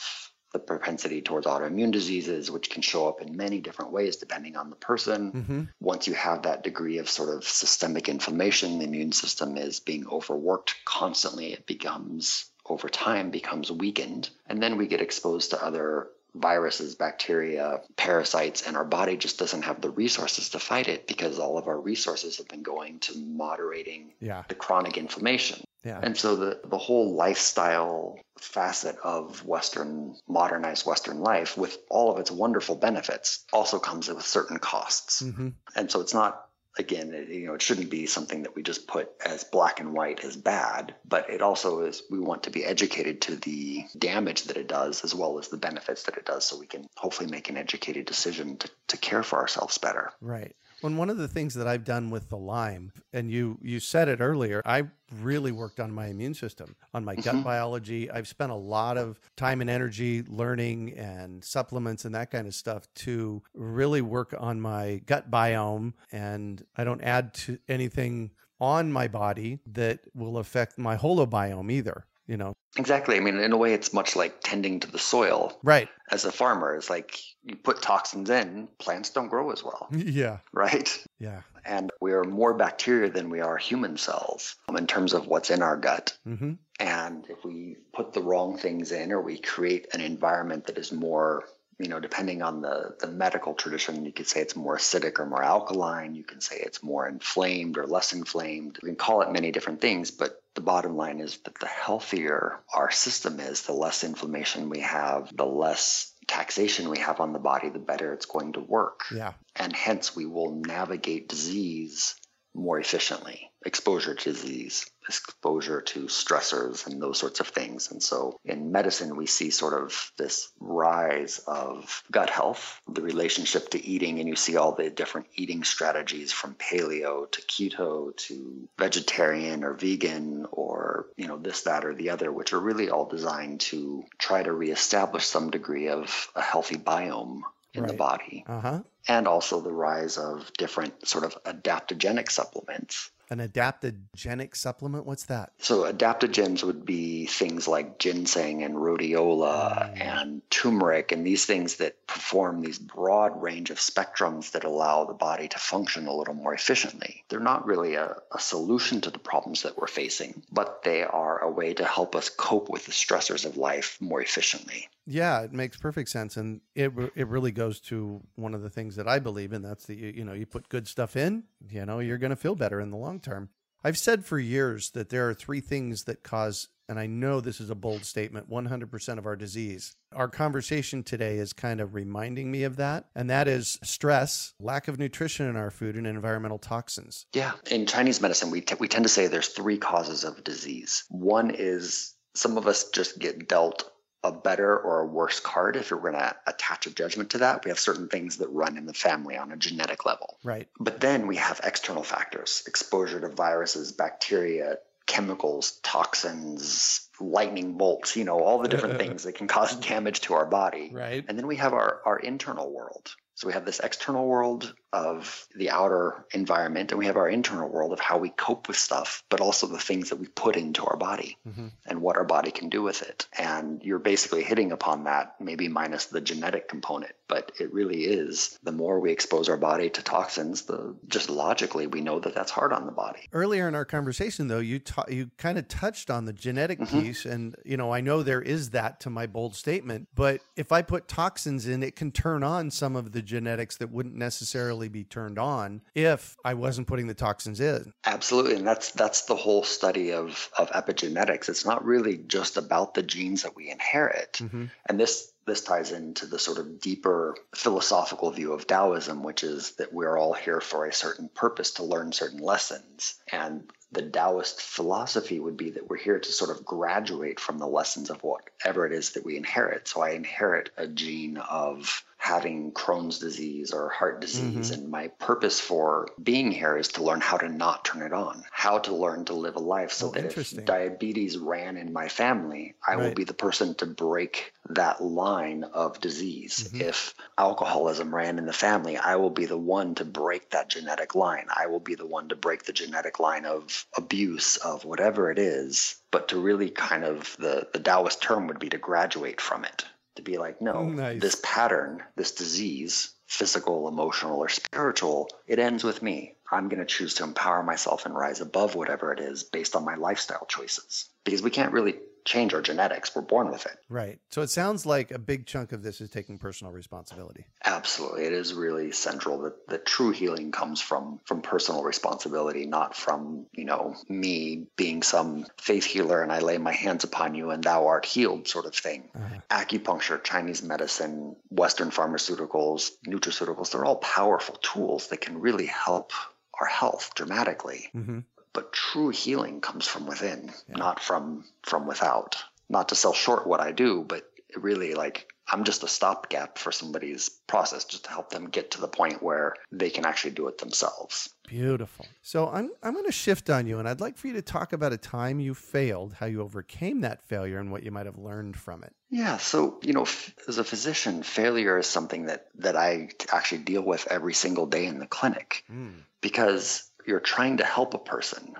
the 0.54 0.60
propensity 0.60 1.20
towards 1.20 1.46
autoimmune 1.46 1.90
diseases, 1.90 2.48
which 2.48 2.70
can 2.70 2.80
show 2.80 3.08
up 3.08 3.20
in 3.20 3.36
many 3.36 3.58
different 3.58 3.90
ways 3.90 4.16
depending 4.16 4.56
on 4.56 4.70
the 4.70 4.76
person. 4.76 5.32
Mm-hmm. 5.32 5.62
Once 5.80 6.06
you 6.06 6.14
have 6.14 6.42
that 6.42 6.62
degree 6.62 6.98
of 6.98 7.10
sort 7.10 7.28
of 7.36 7.44
systemic 7.44 8.08
inflammation, 8.08 8.78
the 8.78 8.84
immune 8.84 9.10
system 9.10 9.58
is 9.58 9.80
being 9.80 10.06
overworked 10.06 10.76
constantly. 10.84 11.52
It 11.52 11.66
becomes, 11.66 12.46
over 12.64 12.88
time, 12.88 13.30
becomes 13.30 13.70
weakened. 13.70 14.30
And 14.46 14.62
then 14.62 14.78
we 14.78 14.86
get 14.86 15.00
exposed 15.00 15.50
to 15.50 15.62
other 15.62 16.06
viruses, 16.36 16.94
bacteria, 16.94 17.80
parasites, 17.96 18.62
and 18.62 18.76
our 18.76 18.84
body 18.84 19.16
just 19.16 19.40
doesn't 19.40 19.62
have 19.62 19.80
the 19.80 19.90
resources 19.90 20.50
to 20.50 20.60
fight 20.60 20.86
it 20.86 21.08
because 21.08 21.40
all 21.40 21.58
of 21.58 21.66
our 21.66 21.78
resources 21.78 22.36
have 22.36 22.46
been 22.46 22.62
going 22.62 23.00
to 23.00 23.18
moderating 23.18 24.12
yeah. 24.20 24.44
the 24.48 24.54
chronic 24.54 24.96
inflammation. 24.96 25.63
Yeah. 25.84 26.00
And 26.02 26.16
so 26.16 26.36
the, 26.36 26.60
the 26.64 26.78
whole 26.78 27.14
lifestyle 27.14 28.18
facet 28.38 28.96
of 29.04 29.44
Western, 29.44 30.16
modernized 30.28 30.86
Western 30.86 31.20
life, 31.20 31.56
with 31.56 31.78
all 31.90 32.12
of 32.12 32.18
its 32.18 32.30
wonderful 32.30 32.76
benefits, 32.76 33.44
also 33.52 33.78
comes 33.78 34.08
with 34.08 34.24
certain 34.24 34.58
costs. 34.58 35.22
Mm-hmm. 35.22 35.50
And 35.76 35.90
so 35.90 36.00
it's 36.00 36.14
not 36.14 36.44
again, 36.78 37.12
it, 37.12 37.28
you 37.28 37.46
know, 37.46 37.54
it 37.54 37.62
shouldn't 37.62 37.90
be 37.90 38.06
something 38.06 38.42
that 38.42 38.54
we 38.54 38.62
just 38.62 38.86
put 38.86 39.10
as 39.24 39.44
black 39.44 39.80
and 39.80 39.92
white 39.92 40.24
as 40.24 40.36
bad, 40.36 40.94
but 41.04 41.30
it 41.30 41.40
also 41.40 41.82
is, 41.82 42.02
we 42.10 42.18
want 42.18 42.44
to 42.44 42.50
be 42.50 42.64
educated 42.64 43.20
to 43.22 43.36
the 43.36 43.84
damage 43.98 44.44
that 44.44 44.56
it 44.56 44.66
does 44.66 45.04
as 45.04 45.14
well 45.14 45.38
as 45.38 45.48
the 45.48 45.56
benefits 45.56 46.04
that 46.04 46.16
it 46.16 46.24
does 46.24 46.44
so 46.44 46.58
we 46.58 46.66
can 46.66 46.86
hopefully 46.96 47.30
make 47.30 47.48
an 47.48 47.56
educated 47.56 48.06
decision 48.06 48.56
to, 48.56 48.70
to 48.88 48.96
care 48.96 49.22
for 49.22 49.38
ourselves 49.38 49.78
better. 49.78 50.10
Right. 50.20 50.54
When 50.84 50.98
one 50.98 51.08
of 51.08 51.16
the 51.16 51.28
things 51.28 51.54
that 51.54 51.66
I've 51.66 51.82
done 51.82 52.10
with 52.10 52.28
the 52.28 52.36
Lyme, 52.36 52.92
and 53.14 53.30
you 53.30 53.58
you 53.62 53.80
said 53.80 54.06
it 54.06 54.20
earlier, 54.20 54.60
I 54.66 54.82
really 55.22 55.50
worked 55.50 55.80
on 55.80 55.90
my 55.90 56.08
immune 56.08 56.34
system, 56.34 56.76
on 56.92 57.06
my 57.06 57.14
gut 57.14 57.36
mm-hmm. 57.36 57.42
biology. 57.42 58.10
I've 58.10 58.28
spent 58.28 58.52
a 58.52 58.54
lot 58.54 58.98
of 58.98 59.18
time 59.34 59.62
and 59.62 59.70
energy 59.70 60.24
learning 60.24 60.92
and 60.98 61.42
supplements 61.42 62.04
and 62.04 62.14
that 62.14 62.30
kind 62.30 62.46
of 62.46 62.54
stuff 62.54 62.86
to 62.96 63.42
really 63.54 64.02
work 64.02 64.34
on 64.38 64.60
my 64.60 65.00
gut 65.06 65.30
biome. 65.30 65.94
And 66.12 66.62
I 66.76 66.84
don't 66.84 67.00
add 67.00 67.32
to 67.32 67.58
anything 67.66 68.32
on 68.60 68.92
my 68.92 69.08
body 69.08 69.60
that 69.72 70.00
will 70.14 70.36
affect 70.36 70.76
my 70.76 70.98
holobiome 70.98 71.72
either 71.72 72.04
you 72.26 72.36
know? 72.36 72.54
Exactly. 72.76 73.16
I 73.16 73.20
mean 73.20 73.38
in 73.38 73.52
a 73.52 73.56
way 73.56 73.74
it's 73.74 73.92
much 73.92 74.16
like 74.16 74.40
tending 74.42 74.80
to 74.80 74.90
the 74.90 74.98
soil 74.98 75.58
right. 75.62 75.88
as 76.10 76.24
a 76.24 76.32
farmer. 76.32 76.74
It's 76.74 76.90
like 76.90 77.18
you 77.44 77.56
put 77.56 77.82
toxins 77.82 78.30
in 78.30 78.68
plants 78.78 79.10
don't 79.10 79.28
grow 79.28 79.50
as 79.50 79.62
well. 79.62 79.88
Yeah. 79.92 80.38
Right? 80.52 81.04
Yeah. 81.18 81.42
And 81.64 81.90
we 82.00 82.12
are 82.12 82.24
more 82.24 82.52
bacteria 82.54 83.10
than 83.10 83.30
we 83.30 83.40
are 83.40 83.56
human 83.56 83.96
cells 83.96 84.56
um, 84.68 84.76
in 84.76 84.86
terms 84.86 85.14
of 85.14 85.26
what's 85.26 85.50
in 85.50 85.62
our 85.62 85.76
gut. 85.76 86.16
Mm-hmm. 86.26 86.52
and 86.80 87.26
if 87.28 87.44
we 87.44 87.76
put 87.94 88.12
the 88.12 88.22
wrong 88.22 88.58
things 88.58 88.92
in 88.92 89.12
or 89.12 89.20
we 89.20 89.38
create 89.38 89.86
an 89.94 90.00
environment 90.00 90.66
that 90.66 90.78
is 90.78 90.92
more 90.92 91.44
you 91.78 91.88
know, 91.88 91.98
depending 91.98 92.42
on 92.42 92.60
the, 92.60 92.94
the 93.00 93.08
medical 93.08 93.54
tradition, 93.54 94.04
you 94.04 94.12
could 94.12 94.28
say 94.28 94.40
it's 94.40 94.54
more 94.54 94.76
acidic 94.76 95.18
or 95.18 95.26
more 95.26 95.42
alkaline. 95.42 96.14
You 96.14 96.24
can 96.24 96.40
say 96.40 96.56
it's 96.56 96.82
more 96.82 97.08
inflamed 97.08 97.78
or 97.78 97.86
less 97.86 98.12
inflamed. 98.12 98.78
You 98.82 98.88
can 98.88 98.96
call 98.96 99.22
it 99.22 99.32
many 99.32 99.50
different 99.50 99.80
things, 99.80 100.10
but 100.10 100.40
the 100.54 100.60
bottom 100.60 100.96
line 100.96 101.20
is 101.20 101.38
that 101.44 101.58
the 101.58 101.66
healthier 101.66 102.60
our 102.72 102.90
system 102.90 103.40
is, 103.40 103.62
the 103.62 103.72
less 103.72 104.04
inflammation 104.04 104.70
we 104.70 104.80
have, 104.80 105.34
the 105.36 105.46
less 105.46 106.12
taxation 106.26 106.88
we 106.88 106.98
have 106.98 107.20
on 107.20 107.32
the 107.32 107.38
body, 107.38 107.70
the 107.70 107.78
better 107.78 108.12
it's 108.12 108.26
going 108.26 108.52
to 108.52 108.60
work. 108.60 109.00
Yeah. 109.14 109.32
And 109.56 109.74
hence 109.74 110.14
we 110.14 110.26
will 110.26 110.62
navigate 110.66 111.28
disease 111.28 112.14
more 112.54 112.78
efficiently 112.78 113.50
exposure 113.66 114.14
to 114.14 114.32
disease, 114.32 114.86
exposure 115.06 115.80
to 115.80 116.04
stressors, 116.04 116.86
and 116.86 117.00
those 117.00 117.18
sorts 117.18 117.40
of 117.40 117.48
things. 117.48 117.90
And 117.90 118.02
so 118.02 118.38
in 118.44 118.72
medicine, 118.72 119.16
we 119.16 119.26
see 119.26 119.50
sort 119.50 119.80
of 119.80 120.12
this 120.16 120.48
rise 120.60 121.38
of 121.46 122.02
gut 122.10 122.30
health, 122.30 122.80
the 122.88 123.02
relationship 123.02 123.70
to 123.70 123.84
eating, 123.84 124.20
and 124.20 124.28
you 124.28 124.36
see 124.36 124.56
all 124.56 124.72
the 124.72 124.90
different 124.90 125.26
eating 125.34 125.64
strategies 125.64 126.32
from 126.32 126.54
paleo 126.54 127.30
to 127.30 127.40
keto 127.42 128.16
to 128.16 128.68
vegetarian 128.78 129.64
or 129.64 129.74
vegan 129.74 130.46
or, 130.50 131.06
you 131.16 131.28
know, 131.28 131.38
this, 131.38 131.62
that, 131.62 131.84
or 131.84 131.94
the 131.94 132.10
other, 132.10 132.32
which 132.32 132.52
are 132.52 132.60
really 132.60 132.90
all 132.90 133.06
designed 133.06 133.60
to 133.60 134.04
try 134.18 134.42
to 134.42 134.52
reestablish 134.52 135.24
some 135.26 135.50
degree 135.50 135.88
of 135.88 136.28
a 136.34 136.42
healthy 136.42 136.76
biome 136.76 137.42
in 137.74 137.82
right. 137.82 137.90
the 137.90 137.96
body. 137.96 138.44
Uh-huh. 138.46 138.80
And 139.06 139.28
also 139.28 139.60
the 139.60 139.72
rise 139.72 140.16
of 140.16 140.50
different 140.54 141.06
sort 141.06 141.24
of 141.24 141.42
adaptogenic 141.44 142.30
supplements 142.30 143.10
an 143.40 143.48
adaptogenic 143.48 144.56
supplement? 144.56 145.06
What's 145.06 145.26
that? 145.26 145.52
So, 145.58 145.90
adaptogens 145.92 146.62
would 146.62 146.84
be 146.84 147.26
things 147.26 147.66
like 147.66 147.98
ginseng 147.98 148.62
and 148.62 148.74
rhodiola 148.76 149.94
mm. 149.94 150.00
and 150.00 150.42
turmeric, 150.50 151.12
and 151.12 151.26
these 151.26 151.44
things 151.44 151.76
that 151.76 152.06
perform 152.06 152.60
these 152.60 152.78
broad 152.78 153.42
range 153.42 153.70
of 153.70 153.78
spectrums 153.78 154.52
that 154.52 154.64
allow 154.64 155.04
the 155.04 155.14
body 155.14 155.48
to 155.48 155.58
function 155.58 156.06
a 156.06 156.14
little 156.14 156.34
more 156.34 156.54
efficiently. 156.54 157.24
They're 157.28 157.40
not 157.40 157.66
really 157.66 157.96
a, 157.96 158.16
a 158.32 158.40
solution 158.40 159.00
to 159.02 159.10
the 159.10 159.18
problems 159.18 159.62
that 159.62 159.76
we're 159.76 159.86
facing, 159.86 160.42
but 160.50 160.82
they 160.84 161.02
are 161.02 161.38
a 161.42 161.50
way 161.50 161.74
to 161.74 161.84
help 161.84 162.14
us 162.14 162.28
cope 162.28 162.68
with 162.68 162.86
the 162.86 162.92
stressors 162.92 163.44
of 163.44 163.56
life 163.56 163.98
more 164.00 164.22
efficiently. 164.22 164.88
Yeah, 165.06 165.42
it 165.42 165.52
makes 165.52 165.76
perfect 165.76 166.08
sense, 166.08 166.36
and 166.36 166.60
it 166.74 166.92
it 167.14 167.28
really 167.28 167.52
goes 167.52 167.80
to 167.82 168.22
one 168.36 168.54
of 168.54 168.62
the 168.62 168.70
things 168.70 168.96
that 168.96 169.08
I 169.08 169.18
believe 169.18 169.52
in. 169.52 169.62
That's 169.62 169.86
the 169.86 169.94
you 169.94 170.24
know 170.24 170.32
you 170.32 170.46
put 170.46 170.68
good 170.68 170.88
stuff 170.88 171.16
in, 171.16 171.44
you 171.68 171.84
know 171.84 171.98
you're 171.98 172.18
going 172.18 172.30
to 172.30 172.36
feel 172.36 172.54
better 172.54 172.80
in 172.80 172.90
the 172.90 172.96
long 172.96 173.20
term. 173.20 173.50
I've 173.86 173.98
said 173.98 174.24
for 174.24 174.38
years 174.38 174.90
that 174.92 175.10
there 175.10 175.28
are 175.28 175.34
three 175.34 175.60
things 175.60 176.04
that 176.04 176.22
cause, 176.22 176.68
and 176.88 176.98
I 176.98 177.06
know 177.06 177.42
this 177.42 177.60
is 177.60 177.68
a 177.68 177.74
bold 177.74 178.06
statement, 178.06 178.48
100% 178.48 179.18
of 179.18 179.26
our 179.26 179.36
disease. 179.36 179.94
Our 180.10 180.28
conversation 180.28 181.02
today 181.02 181.36
is 181.36 181.52
kind 181.52 181.82
of 181.82 181.92
reminding 181.92 182.50
me 182.50 182.62
of 182.62 182.76
that, 182.76 183.04
and 183.14 183.28
that 183.28 183.46
is 183.46 183.78
stress, 183.84 184.54
lack 184.58 184.88
of 184.88 184.98
nutrition 184.98 185.46
in 185.50 185.56
our 185.56 185.70
food, 185.70 185.96
and 185.96 186.06
environmental 186.06 186.56
toxins. 186.56 187.26
Yeah, 187.34 187.52
in 187.70 187.84
Chinese 187.84 188.22
medicine, 188.22 188.50
we 188.50 188.62
t- 188.62 188.74
we 188.80 188.88
tend 188.88 189.04
to 189.04 189.10
say 189.10 189.26
there's 189.26 189.48
three 189.48 189.76
causes 189.76 190.24
of 190.24 190.42
disease. 190.42 191.04
One 191.10 191.50
is 191.50 192.14
some 192.34 192.56
of 192.56 192.66
us 192.66 192.88
just 192.88 193.18
get 193.18 193.48
dealt 193.48 193.84
a 194.24 194.32
better 194.32 194.76
or 194.76 195.00
a 195.00 195.06
worse 195.06 195.38
card 195.38 195.76
if 195.76 195.90
you're 195.90 196.00
going 196.00 196.14
to 196.14 196.34
attach 196.46 196.86
a 196.86 196.90
judgment 196.90 197.30
to 197.30 197.38
that. 197.38 197.64
We 197.64 197.70
have 197.70 197.78
certain 197.78 198.08
things 198.08 198.38
that 198.38 198.48
run 198.48 198.76
in 198.78 198.86
the 198.86 198.94
family 198.94 199.36
on 199.36 199.52
a 199.52 199.56
genetic 199.56 200.06
level. 200.06 200.38
Right. 200.42 200.66
But 200.80 200.98
then 200.98 201.26
we 201.26 201.36
have 201.36 201.60
external 201.62 202.02
factors 202.02 202.64
exposure 202.66 203.20
to 203.20 203.28
viruses, 203.28 203.92
bacteria, 203.92 204.78
chemicals, 205.06 205.78
toxins, 205.82 207.08
lightning 207.20 207.76
bolts, 207.76 208.16
you 208.16 208.24
know, 208.24 208.40
all 208.40 208.58
the 208.58 208.68
different 208.68 208.94
uh. 208.94 208.98
things 208.98 209.24
that 209.24 209.34
can 209.34 209.46
cause 209.46 209.76
damage 209.76 210.22
to 210.22 210.34
our 210.34 210.46
body. 210.46 210.90
Right. 210.92 211.24
And 211.28 211.38
then 211.38 211.46
we 211.46 211.56
have 211.56 211.74
our, 211.74 212.00
our 212.06 212.18
internal 212.18 212.72
world. 212.72 213.14
So 213.36 213.48
we 213.48 213.52
have 213.54 213.64
this 213.64 213.80
external 213.80 214.26
world 214.26 214.72
of 214.92 215.48
the 215.56 215.70
outer 215.70 216.24
environment, 216.32 216.92
and 216.92 216.98
we 217.00 217.06
have 217.06 217.16
our 217.16 217.28
internal 217.28 217.68
world 217.68 217.92
of 217.92 217.98
how 217.98 218.18
we 218.18 218.28
cope 218.28 218.68
with 218.68 218.76
stuff, 218.76 219.24
but 219.28 219.40
also 219.40 219.66
the 219.66 219.78
things 219.78 220.10
that 220.10 220.20
we 220.20 220.28
put 220.28 220.56
into 220.56 220.84
our 220.84 220.96
body 220.96 221.36
mm-hmm. 221.46 221.68
and 221.84 222.00
what 222.00 222.16
our 222.16 222.24
body 222.24 222.52
can 222.52 222.68
do 222.68 222.82
with 222.82 223.02
it. 223.02 223.26
And 223.36 223.82
you're 223.82 223.98
basically 223.98 224.44
hitting 224.44 224.70
upon 224.70 225.04
that, 225.04 225.34
maybe 225.40 225.68
minus 225.68 226.06
the 226.06 226.20
genetic 226.20 226.68
component, 226.68 227.12
but 227.34 227.50
it 227.58 227.72
really 227.72 228.04
is 228.04 228.60
the 228.62 228.70
more 228.70 229.00
we 229.00 229.10
expose 229.10 229.48
our 229.48 229.56
body 229.56 229.90
to 229.90 230.02
toxins, 230.02 230.62
the 230.62 230.94
just 231.08 231.28
logically 231.28 231.88
we 231.88 232.00
know 232.00 232.20
that 232.20 232.32
that's 232.32 232.52
hard 232.52 232.72
on 232.72 232.86
the 232.86 232.92
body. 232.92 233.28
Earlier 233.32 233.66
in 233.66 233.74
our 233.74 233.84
conversation, 233.84 234.46
though, 234.46 234.60
you 234.60 234.78
ta- 234.78 235.06
you 235.08 235.32
kind 235.36 235.58
of 235.58 235.66
touched 235.66 236.10
on 236.10 236.26
the 236.26 236.32
genetic 236.32 236.78
mm-hmm. 236.78 237.00
piece, 237.00 237.24
and 237.24 237.56
you 237.64 237.76
know 237.76 237.92
I 237.92 238.02
know 238.02 238.22
there 238.22 238.40
is 238.40 238.70
that 238.70 239.00
to 239.00 239.10
my 239.10 239.26
bold 239.26 239.56
statement, 239.56 240.06
but 240.14 240.42
if 240.54 240.70
I 240.70 240.82
put 240.82 241.08
toxins 241.08 241.66
in, 241.66 241.82
it 241.82 241.96
can 241.96 242.12
turn 242.12 242.44
on 242.44 242.70
some 242.70 242.94
of 242.94 243.10
the 243.10 243.20
genetics 243.20 243.78
that 243.78 243.90
wouldn't 243.90 244.14
necessarily 244.14 244.88
be 244.88 245.02
turned 245.02 245.36
on 245.36 245.82
if 245.96 246.36
I 246.44 246.54
wasn't 246.54 246.86
putting 246.86 247.08
the 247.08 247.14
toxins 247.14 247.58
in. 247.58 247.92
Absolutely, 248.06 248.54
and 248.54 248.66
that's 248.66 248.92
that's 248.92 249.22
the 249.22 249.34
whole 249.34 249.64
study 249.64 250.12
of 250.12 250.50
of 250.56 250.70
epigenetics. 250.70 251.48
It's 251.48 251.66
not 251.66 251.84
really 251.84 252.16
just 252.16 252.56
about 252.56 252.94
the 252.94 253.02
genes 253.02 253.42
that 253.42 253.56
we 253.56 253.70
inherit, 253.70 254.34
mm-hmm. 254.34 254.66
and 254.86 255.00
this 255.00 255.32
this 255.46 255.60
ties 255.62 255.92
into 255.92 256.26
the 256.26 256.38
sort 256.38 256.58
of 256.58 256.80
deeper 256.80 257.36
philosophical 257.54 258.30
view 258.30 258.52
of 258.52 258.66
Taoism, 258.66 259.22
which 259.22 259.44
is 259.44 259.72
that 259.72 259.92
we're 259.92 260.16
all 260.16 260.32
here 260.32 260.60
for 260.60 260.86
a 260.86 260.92
certain 260.92 261.28
purpose 261.28 261.72
to 261.72 261.82
learn 261.82 262.12
certain 262.12 262.38
lessons. 262.38 263.14
And 263.30 263.70
the 263.92 264.02
Taoist 264.02 264.60
philosophy 264.60 265.38
would 265.38 265.56
be 265.56 265.70
that 265.70 265.88
we're 265.88 265.96
here 265.96 266.18
to 266.18 266.32
sort 266.32 266.50
of 266.50 266.64
graduate 266.64 267.38
from 267.38 267.58
the 267.58 267.66
lessons 267.66 268.10
of 268.10 268.22
whatever 268.22 268.86
it 268.86 268.92
is 268.92 269.12
that 269.12 269.24
we 269.24 269.36
inherit. 269.36 269.86
So 269.86 270.02
I 270.02 270.10
inherit 270.10 270.70
a 270.76 270.86
gene 270.86 271.36
of 271.36 272.04
having 272.24 272.72
Crohn's 272.72 273.18
disease 273.18 273.70
or 273.70 273.90
heart 273.90 274.22
disease. 274.22 274.70
Mm-hmm. 274.70 274.80
And 274.80 274.90
my 274.90 275.08
purpose 275.08 275.60
for 275.60 276.08
being 276.22 276.50
here 276.50 276.74
is 276.74 276.88
to 276.92 277.04
learn 277.04 277.20
how 277.20 277.36
to 277.36 277.50
not 277.50 277.84
turn 277.84 278.00
it 278.00 278.14
on, 278.14 278.42
how 278.50 278.78
to 278.78 278.94
learn 278.94 279.26
to 279.26 279.34
live 279.34 279.56
a 279.56 279.60
life 279.60 279.92
so 279.92 280.06
oh, 280.06 280.10
that 280.12 280.34
if 280.34 280.64
diabetes 280.64 281.36
ran 281.36 281.76
in 281.76 281.92
my 281.92 282.08
family, 282.08 282.76
I 282.86 282.94
right. 282.94 283.04
will 283.04 283.14
be 283.14 283.24
the 283.24 283.34
person 283.34 283.74
to 283.74 283.84
break 283.84 284.54
that 284.70 285.02
line 285.04 285.64
of 285.64 286.00
disease. 286.00 286.70
Mm-hmm. 286.72 286.88
If 286.88 287.14
alcoholism 287.36 288.14
ran 288.14 288.38
in 288.38 288.46
the 288.46 288.54
family, 288.54 288.96
I 288.96 289.16
will 289.16 289.28
be 289.28 289.44
the 289.44 289.58
one 289.58 289.94
to 289.96 290.06
break 290.06 290.48
that 290.52 290.70
genetic 290.70 291.14
line. 291.14 291.48
I 291.54 291.66
will 291.66 291.78
be 291.80 291.94
the 291.94 292.06
one 292.06 292.30
to 292.30 292.36
break 292.36 292.64
the 292.64 292.72
genetic 292.72 293.20
line 293.20 293.44
of 293.44 293.84
abuse, 293.98 294.56
of 294.56 294.86
whatever 294.86 295.30
it 295.30 295.38
is. 295.38 295.96
But 296.10 296.28
to 296.28 296.40
really 296.40 296.70
kind 296.70 297.04
of 297.04 297.36
the, 297.38 297.68
the 297.74 297.80
Taoist 297.80 298.22
term 298.22 298.46
would 298.46 298.60
be 298.60 298.70
to 298.70 298.78
graduate 298.78 299.42
from 299.42 299.66
it 299.66 299.84
to 300.16 300.22
be 300.22 300.38
like, 300.38 300.60
no, 300.60 300.84
nice. 300.84 301.20
this 301.20 301.40
pattern, 301.42 302.02
this 302.16 302.32
disease, 302.32 303.14
physical, 303.26 303.88
emotional, 303.88 304.38
or 304.38 304.48
spiritual, 304.48 305.28
it 305.46 305.58
ends 305.58 305.84
with 305.84 306.02
me. 306.02 306.34
I'm 306.50 306.68
going 306.68 306.80
to 306.80 306.86
choose 306.86 307.14
to 307.14 307.24
empower 307.24 307.62
myself 307.62 308.06
and 308.06 308.14
rise 308.14 308.40
above 308.40 308.74
whatever 308.74 309.12
it 309.12 309.18
is 309.18 309.42
based 309.42 309.74
on 309.74 309.84
my 309.84 309.96
lifestyle 309.96 310.46
choices. 310.46 311.08
Because 311.24 311.42
we 311.42 311.50
can't 311.50 311.72
really 311.72 311.96
change 312.24 312.54
our 312.54 312.62
genetics. 312.62 313.14
We're 313.14 313.22
born 313.22 313.50
with 313.50 313.66
it. 313.66 313.76
Right. 313.88 314.18
So 314.30 314.42
it 314.42 314.50
sounds 314.50 314.86
like 314.86 315.10
a 315.10 315.18
big 315.18 315.46
chunk 315.46 315.72
of 315.72 315.82
this 315.82 316.00
is 316.00 316.10
taking 316.10 316.38
personal 316.38 316.72
responsibility. 316.72 317.44
Absolutely. 317.64 318.24
It 318.24 318.32
is 318.32 318.54
really 318.54 318.92
central 318.92 319.42
that 319.42 319.66
the 319.68 319.78
true 319.78 320.10
healing 320.10 320.50
comes 320.50 320.80
from 320.80 321.20
from 321.24 321.42
personal 321.42 321.82
responsibility, 321.82 322.66
not 322.66 322.96
from, 322.96 323.46
you 323.52 323.64
know, 323.64 323.94
me 324.08 324.66
being 324.76 325.02
some 325.02 325.46
faith 325.60 325.84
healer 325.84 326.22
and 326.22 326.32
I 326.32 326.38
lay 326.40 326.58
my 326.58 326.72
hands 326.72 327.04
upon 327.04 327.34
you 327.34 327.50
and 327.50 327.62
thou 327.62 327.86
art 327.86 328.06
healed 328.06 328.48
sort 328.48 328.66
of 328.66 328.74
thing. 328.74 329.10
Uh-huh. 329.14 329.40
Acupuncture, 329.50 330.22
Chinese 330.22 330.62
medicine, 330.62 331.36
Western 331.50 331.90
pharmaceuticals, 331.90 332.92
nutraceuticals, 333.06 333.70
they're 333.70 333.84
all 333.84 333.96
powerful 333.96 334.56
tools 334.56 335.08
that 335.08 335.20
can 335.20 335.40
really 335.40 335.66
help 335.66 336.12
our 336.60 336.66
health 336.66 337.10
dramatically. 337.14 337.90
Mm-hmm 337.94 338.20
but 338.54 338.72
true 338.72 339.10
healing 339.10 339.60
comes 339.60 339.86
from 339.86 340.06
within, 340.06 340.50
yeah. 340.68 340.76
not 340.76 341.00
from 341.00 341.44
from 341.62 341.86
without. 341.86 342.42
Not 342.70 342.88
to 342.88 342.94
sell 342.94 343.12
short 343.12 343.46
what 343.46 343.60
I 343.60 343.72
do, 343.72 344.04
but 344.08 344.24
really 344.56 344.94
like 344.94 345.28
I'm 345.50 345.64
just 345.64 345.82
a 345.82 345.88
stopgap 345.88 346.56
for 346.56 346.72
somebody's 346.72 347.28
process 347.28 347.84
just 347.84 348.04
to 348.04 348.10
help 348.10 348.30
them 348.30 348.48
get 348.48 348.70
to 348.72 348.80
the 348.80 348.88
point 348.88 349.22
where 349.22 349.54
they 349.70 349.90
can 349.90 350.06
actually 350.06 350.30
do 350.30 350.48
it 350.48 350.58
themselves. 350.58 351.28
Beautiful. 351.46 352.06
So 352.22 352.48
I'm 352.48 352.70
I'm 352.82 352.94
going 352.94 353.04
to 353.04 353.12
shift 353.12 353.50
on 353.50 353.66
you 353.66 353.78
and 353.78 353.88
I'd 353.88 354.00
like 354.00 354.16
for 354.16 354.28
you 354.28 354.32
to 354.34 354.42
talk 354.42 354.72
about 354.72 354.92
a 354.92 354.96
time 354.96 355.40
you 355.40 355.52
failed, 355.52 356.14
how 356.14 356.26
you 356.26 356.40
overcame 356.40 357.02
that 357.02 357.22
failure 357.22 357.58
and 357.58 357.70
what 357.70 357.82
you 357.82 357.90
might 357.90 358.06
have 358.06 358.18
learned 358.18 358.56
from 358.56 358.82
it. 358.84 358.94
Yeah, 359.10 359.36
so, 359.36 359.78
you 359.82 359.92
know, 359.92 360.02
f- 360.02 360.34
as 360.48 360.58
a 360.58 360.64
physician, 360.64 361.22
failure 361.22 361.78
is 361.78 361.86
something 361.86 362.26
that 362.26 362.46
that 362.56 362.76
I 362.76 363.10
actually 363.30 363.62
deal 363.62 363.82
with 363.82 364.08
every 364.10 364.34
single 364.34 364.66
day 364.66 364.86
in 364.86 364.98
the 364.98 365.06
clinic. 365.06 365.64
Mm. 365.70 365.92
Because 366.22 366.90
you're 367.06 367.20
trying 367.20 367.58
to 367.58 367.64
help 367.64 367.94
a 367.94 367.98
person 367.98 368.54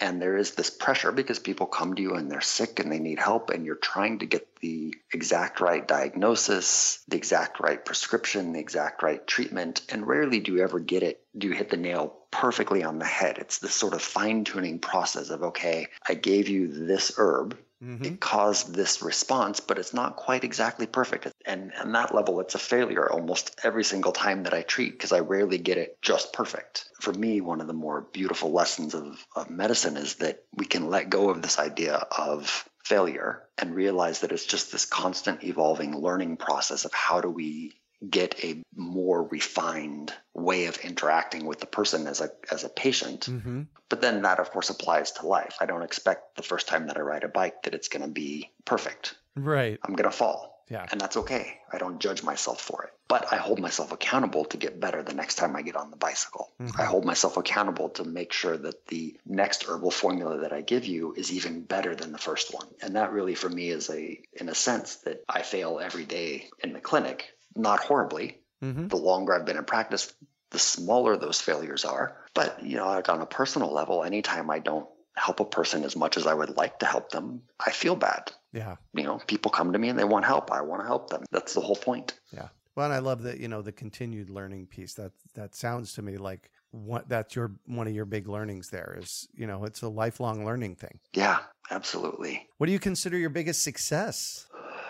and 0.00 0.20
there 0.20 0.38
is 0.38 0.52
this 0.52 0.70
pressure 0.70 1.12
because 1.12 1.38
people 1.38 1.66
come 1.66 1.94
to 1.94 2.02
you 2.02 2.14
and 2.14 2.30
they're 2.30 2.40
sick 2.40 2.80
and 2.80 2.90
they 2.90 2.98
need 2.98 3.18
help 3.18 3.50
and 3.50 3.66
you're 3.66 3.76
trying 3.76 4.18
to 4.20 4.26
get 4.26 4.56
the 4.60 4.94
exact 5.12 5.60
right 5.60 5.86
diagnosis 5.86 7.02
the 7.08 7.16
exact 7.16 7.60
right 7.60 7.84
prescription 7.84 8.52
the 8.52 8.60
exact 8.60 9.02
right 9.02 9.26
treatment 9.26 9.82
and 9.90 10.06
rarely 10.06 10.40
do 10.40 10.56
you 10.56 10.62
ever 10.62 10.80
get 10.80 11.02
it 11.02 11.20
do 11.36 11.48
you 11.48 11.54
hit 11.54 11.70
the 11.70 11.76
nail 11.76 12.16
perfectly 12.30 12.84
on 12.84 12.98
the 12.98 13.04
head. 13.04 13.38
It's 13.38 13.58
this 13.58 13.74
sort 13.74 13.94
of 13.94 14.02
fine 14.02 14.44
tuning 14.44 14.78
process 14.78 15.30
of 15.30 15.42
okay 15.42 15.88
i 16.08 16.14
gave 16.14 16.48
you 16.48 16.68
this 16.86 17.12
herb 17.18 17.58
Mm-hmm. 17.82 18.04
It 18.04 18.20
caused 18.20 18.74
this 18.74 19.00
response, 19.00 19.60
but 19.60 19.78
it's 19.78 19.94
not 19.94 20.16
quite 20.16 20.44
exactly 20.44 20.86
perfect. 20.86 21.28
And 21.46 21.72
on 21.80 21.92
that 21.92 22.14
level, 22.14 22.40
it's 22.40 22.54
a 22.54 22.58
failure 22.58 23.10
almost 23.10 23.58
every 23.64 23.84
single 23.84 24.12
time 24.12 24.42
that 24.42 24.52
I 24.52 24.62
treat 24.62 24.92
because 24.92 25.12
I 25.12 25.20
rarely 25.20 25.58
get 25.58 25.78
it 25.78 26.00
just 26.02 26.32
perfect. 26.32 26.84
For 27.00 27.12
me, 27.12 27.40
one 27.40 27.60
of 27.60 27.66
the 27.66 27.72
more 27.72 28.02
beautiful 28.12 28.52
lessons 28.52 28.94
of, 28.94 29.26
of 29.34 29.48
medicine 29.48 29.96
is 29.96 30.16
that 30.16 30.42
we 30.54 30.66
can 30.66 30.90
let 30.90 31.08
go 31.08 31.30
of 31.30 31.40
this 31.40 31.58
idea 31.58 31.94
of 31.94 32.68
failure 32.84 33.42
and 33.56 33.74
realize 33.74 34.20
that 34.20 34.32
it's 34.32 34.46
just 34.46 34.72
this 34.72 34.84
constant 34.84 35.44
evolving 35.44 35.96
learning 35.96 36.36
process 36.36 36.84
of 36.84 36.92
how 36.92 37.20
do 37.20 37.30
we 37.30 37.72
get 38.08 38.42
a 38.44 38.62
more 38.74 39.24
refined 39.24 40.12
way 40.32 40.66
of 40.66 40.78
interacting 40.78 41.44
with 41.44 41.60
the 41.60 41.66
person 41.66 42.06
as 42.06 42.20
a 42.20 42.30
as 42.50 42.64
a 42.64 42.68
patient. 42.68 43.26
Mm-hmm. 43.26 43.62
But 43.88 44.00
then 44.00 44.22
that 44.22 44.38
of 44.38 44.50
course 44.50 44.70
applies 44.70 45.12
to 45.12 45.26
life. 45.26 45.56
I 45.60 45.66
don't 45.66 45.82
expect 45.82 46.36
the 46.36 46.42
first 46.42 46.68
time 46.68 46.86
that 46.86 46.96
I 46.96 47.00
ride 47.00 47.24
a 47.24 47.28
bike 47.28 47.62
that 47.64 47.74
it's 47.74 47.88
going 47.88 48.02
to 48.02 48.08
be 48.08 48.50
perfect. 48.64 49.16
Right. 49.36 49.78
I'm 49.84 49.94
going 49.94 50.10
to 50.10 50.16
fall. 50.16 50.64
Yeah. 50.70 50.86
And 50.90 51.00
that's 51.00 51.16
okay. 51.16 51.58
I 51.72 51.78
don't 51.78 51.98
judge 51.98 52.22
myself 52.22 52.60
for 52.60 52.84
it. 52.84 52.90
But 53.08 53.32
I 53.32 53.36
hold 53.38 53.58
myself 53.58 53.90
accountable 53.90 54.44
to 54.46 54.56
get 54.56 54.78
better 54.78 55.02
the 55.02 55.12
next 55.12 55.34
time 55.34 55.56
I 55.56 55.62
get 55.62 55.74
on 55.74 55.90
the 55.90 55.96
bicycle. 55.96 56.52
Mm-hmm. 56.62 56.80
I 56.80 56.84
hold 56.84 57.04
myself 57.04 57.36
accountable 57.36 57.88
to 57.90 58.04
make 58.04 58.32
sure 58.32 58.56
that 58.56 58.86
the 58.86 59.18
next 59.26 59.64
herbal 59.64 59.90
formula 59.90 60.38
that 60.38 60.52
I 60.52 60.60
give 60.60 60.86
you 60.86 61.12
is 61.16 61.32
even 61.32 61.62
better 61.62 61.96
than 61.96 62.12
the 62.12 62.18
first 62.18 62.54
one. 62.54 62.68
And 62.80 62.94
that 62.94 63.10
really 63.10 63.34
for 63.34 63.48
me 63.48 63.70
is 63.70 63.90
a 63.90 64.20
in 64.32 64.48
a 64.48 64.54
sense 64.54 64.96
that 64.96 65.24
I 65.28 65.42
fail 65.42 65.80
every 65.80 66.04
day 66.04 66.48
in 66.62 66.72
the 66.72 66.80
clinic 66.80 67.34
not 67.54 67.80
horribly. 67.80 68.38
Mm-hmm. 68.62 68.88
The 68.88 68.96
longer 68.96 69.34
I've 69.34 69.46
been 69.46 69.56
in 69.56 69.64
practice, 69.64 70.12
the 70.50 70.58
smaller 70.58 71.16
those 71.16 71.40
failures 71.40 71.84
are. 71.84 72.16
But, 72.34 72.62
you 72.64 72.76
know, 72.76 72.86
like 72.86 73.08
on 73.08 73.20
a 73.20 73.26
personal 73.26 73.72
level, 73.72 74.04
anytime 74.04 74.50
I 74.50 74.58
don't 74.58 74.86
help 75.16 75.40
a 75.40 75.44
person 75.44 75.84
as 75.84 75.96
much 75.96 76.16
as 76.16 76.26
I 76.26 76.34
would 76.34 76.56
like 76.56 76.78
to 76.80 76.86
help 76.86 77.10
them, 77.10 77.42
I 77.64 77.70
feel 77.70 77.96
bad. 77.96 78.32
Yeah. 78.52 78.76
You 78.94 79.04
know, 79.04 79.20
people 79.26 79.50
come 79.50 79.72
to 79.72 79.78
me 79.78 79.88
and 79.88 79.98
they 79.98 80.04
want 80.04 80.24
help. 80.24 80.50
I 80.50 80.62
want 80.62 80.82
to 80.82 80.86
help 80.86 81.10
them. 81.10 81.24
That's 81.30 81.54
the 81.54 81.60
whole 81.60 81.76
point. 81.76 82.18
Yeah. 82.32 82.48
Well, 82.74 82.86
and 82.86 82.94
I 82.94 82.98
love 82.98 83.22
that, 83.22 83.38
you 83.38 83.48
know, 83.48 83.62
the 83.62 83.72
continued 83.72 84.30
learning 84.30 84.66
piece. 84.66 84.94
That 84.94 85.12
that 85.34 85.54
sounds 85.54 85.94
to 85.94 86.02
me 86.02 86.16
like 86.16 86.50
what 86.70 87.08
that's 87.08 87.34
your 87.34 87.52
one 87.66 87.86
of 87.86 87.94
your 87.94 88.04
big 88.04 88.28
learnings 88.28 88.70
there 88.70 88.96
is, 88.98 89.28
you 89.34 89.46
know, 89.46 89.64
it's 89.64 89.82
a 89.82 89.88
lifelong 89.88 90.44
learning 90.44 90.76
thing. 90.76 91.00
Yeah, 91.12 91.40
absolutely. 91.70 92.48
What 92.58 92.66
do 92.66 92.72
you 92.72 92.78
consider 92.78 93.18
your 93.18 93.30
biggest 93.30 93.64
success? 93.64 94.46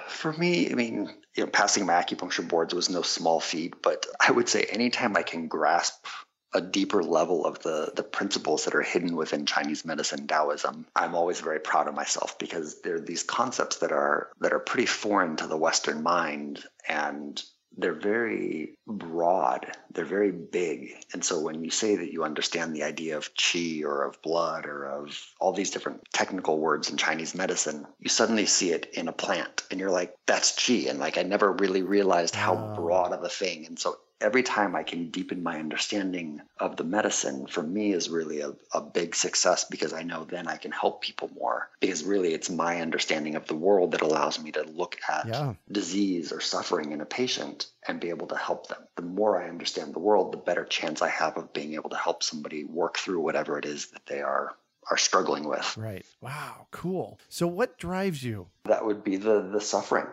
For 0.09 0.33
me, 0.35 0.71
I 0.71 0.75
mean, 0.75 1.09
you 1.37 1.45
know, 1.45 1.51
passing 1.51 1.87
my 1.87 1.95
acupuncture 1.95 2.47
boards 2.47 2.75
was 2.75 2.91
no 2.91 3.03
small 3.03 3.41
feat, 3.41 3.75
but 3.83 4.07
I 4.21 4.33
would 4.33 4.49
say 4.49 4.65
anytime 4.65 5.17
I 5.17 5.23
can 5.23 5.49
grasp 5.49 6.05
a 6.53 6.61
deeper 6.61 7.03
level 7.03 7.47
of 7.47 7.61
the 7.61 7.93
the 7.95 8.03
principles 8.03 8.65
that 8.65 8.75
are 8.75 8.83
hidden 8.83 9.15
within 9.15 9.47
Chinese 9.47 9.85
medicine 9.85 10.27
Taoism, 10.27 10.87
I'm 10.97 11.15
always 11.15 11.41
very 11.41 11.61
proud 11.61 11.87
of 11.87 11.95
myself 11.95 12.39
because 12.39 12.81
there 12.83 12.97
are 12.97 13.01
these 13.01 13.23
concepts 13.23 13.79
that 13.79 13.93
are 13.93 14.31
that 14.41 14.53
are 14.53 14.59
pretty 14.59 14.87
foreign 14.87 15.37
to 15.37 15.47
the 15.47 15.57
Western 15.57 16.03
mind 16.03 16.65
and 16.89 17.41
they're 17.77 17.95
very 17.95 18.77
broad, 18.87 19.67
they're 19.93 20.05
very 20.05 20.33
big. 20.33 21.05
And 21.13 21.25
so 21.25 21.41
when 21.41 21.65
you 21.65 21.71
say 21.71 21.97
that 21.97 22.13
you 22.13 22.25
understand 22.25 22.75
the 22.75 22.83
idea 22.83 23.17
of 23.17 23.35
qi 23.35 23.85
or 23.85 24.05
of 24.05 24.21
blood 24.23 24.67
or 24.67 24.85
of 24.87 25.19
all 25.41 25.53
these 25.53 25.71
different 25.71 26.05
technical 26.13 26.59
words 26.59 26.91
in 26.91 26.97
Chinese 26.97 27.35
medicine, 27.35 27.87
you 27.99 28.09
suddenly 28.09 28.47
see 28.47 28.73
it 28.73 28.91
in 28.95 29.09
a 29.09 29.13
plant 29.13 29.63
and 29.71 29.81
you're 29.81 29.91
like, 29.91 30.15
that's 30.27 30.53
qi. 30.53 30.91
And 30.91 30.99
like, 30.99 31.17
I 31.17 31.23
never 31.23 31.53
really 31.53 31.83
realized 31.83 32.35
how 32.35 32.55
ah. 32.55 32.75
broad 32.75 33.13
of 33.13 33.23
a 33.23 33.29
thing. 33.29 33.67
And 33.67 33.79
so 33.79 33.97
every 34.21 34.43
time 34.43 34.77
I 34.77 34.83
can 34.83 35.11
deepen 35.11 35.43
my 35.43 35.59
understanding 35.59 36.41
of 36.59 36.77
the 36.77 36.85
medicine, 36.85 37.47
for 37.47 37.63
me, 37.63 37.93
is 37.93 38.11
really 38.11 38.41
a, 38.41 38.53
a 38.73 38.81
big 38.81 39.15
success 39.15 39.65
because 39.65 39.93
I 39.93 40.03
know 40.03 40.25
then 40.25 40.47
I 40.47 40.57
can 40.57 40.73
help 40.73 41.03
people 41.03 41.31
more. 41.35 41.69
Because 41.81 42.05
really, 42.05 42.35
it's 42.35 42.51
my 42.51 42.81
understanding 42.81 43.35
of 43.35 43.47
the 43.47 43.55
world 43.55 43.93
that 43.93 44.03
allows 44.03 44.41
me 44.41 44.53
to 44.53 44.63
look 44.63 44.99
at 45.09 45.27
yeah. 45.27 45.55
disease 45.71 46.33
or 46.33 46.41
suffering 46.41 46.93
in 46.93 47.01
a 47.01 47.07
patient 47.07 47.67
and 47.87 48.01
be 48.01 48.11
able 48.11 48.27
to 48.29 48.37
help 48.37 48.69
them. 48.69 48.83
The 48.97 49.03
more 49.03 49.43
I 49.43 49.49
understand 49.49 49.95
the 49.95 50.01
world, 50.01 50.33
the 50.33 50.39
better 50.39 50.65
chance 50.65 51.03
I 51.03 51.09
have 51.09 51.37
of 51.37 51.53
being 51.53 51.75
able 51.75 51.91
to 51.91 51.97
help 51.97 52.23
somebody 52.23 52.65
work 52.65 52.99
through 52.99 53.21
whatever 53.21 53.59
it 53.59 53.65
is 53.65 53.87
that 53.89 54.07
they 54.07 54.21
are 54.21 54.55
are 54.91 54.97
struggling 54.97 55.49
with. 55.49 55.77
Right. 55.77 56.05
Wow, 56.21 56.67
cool. 56.71 57.19
So 57.29 57.47
what 57.47 57.79
drives 57.79 58.23
you? 58.23 58.49
That 58.65 58.85
would 58.85 59.05
be 59.05 59.17
the 59.17 59.41
the 59.41 59.61
suffering. 59.61 60.07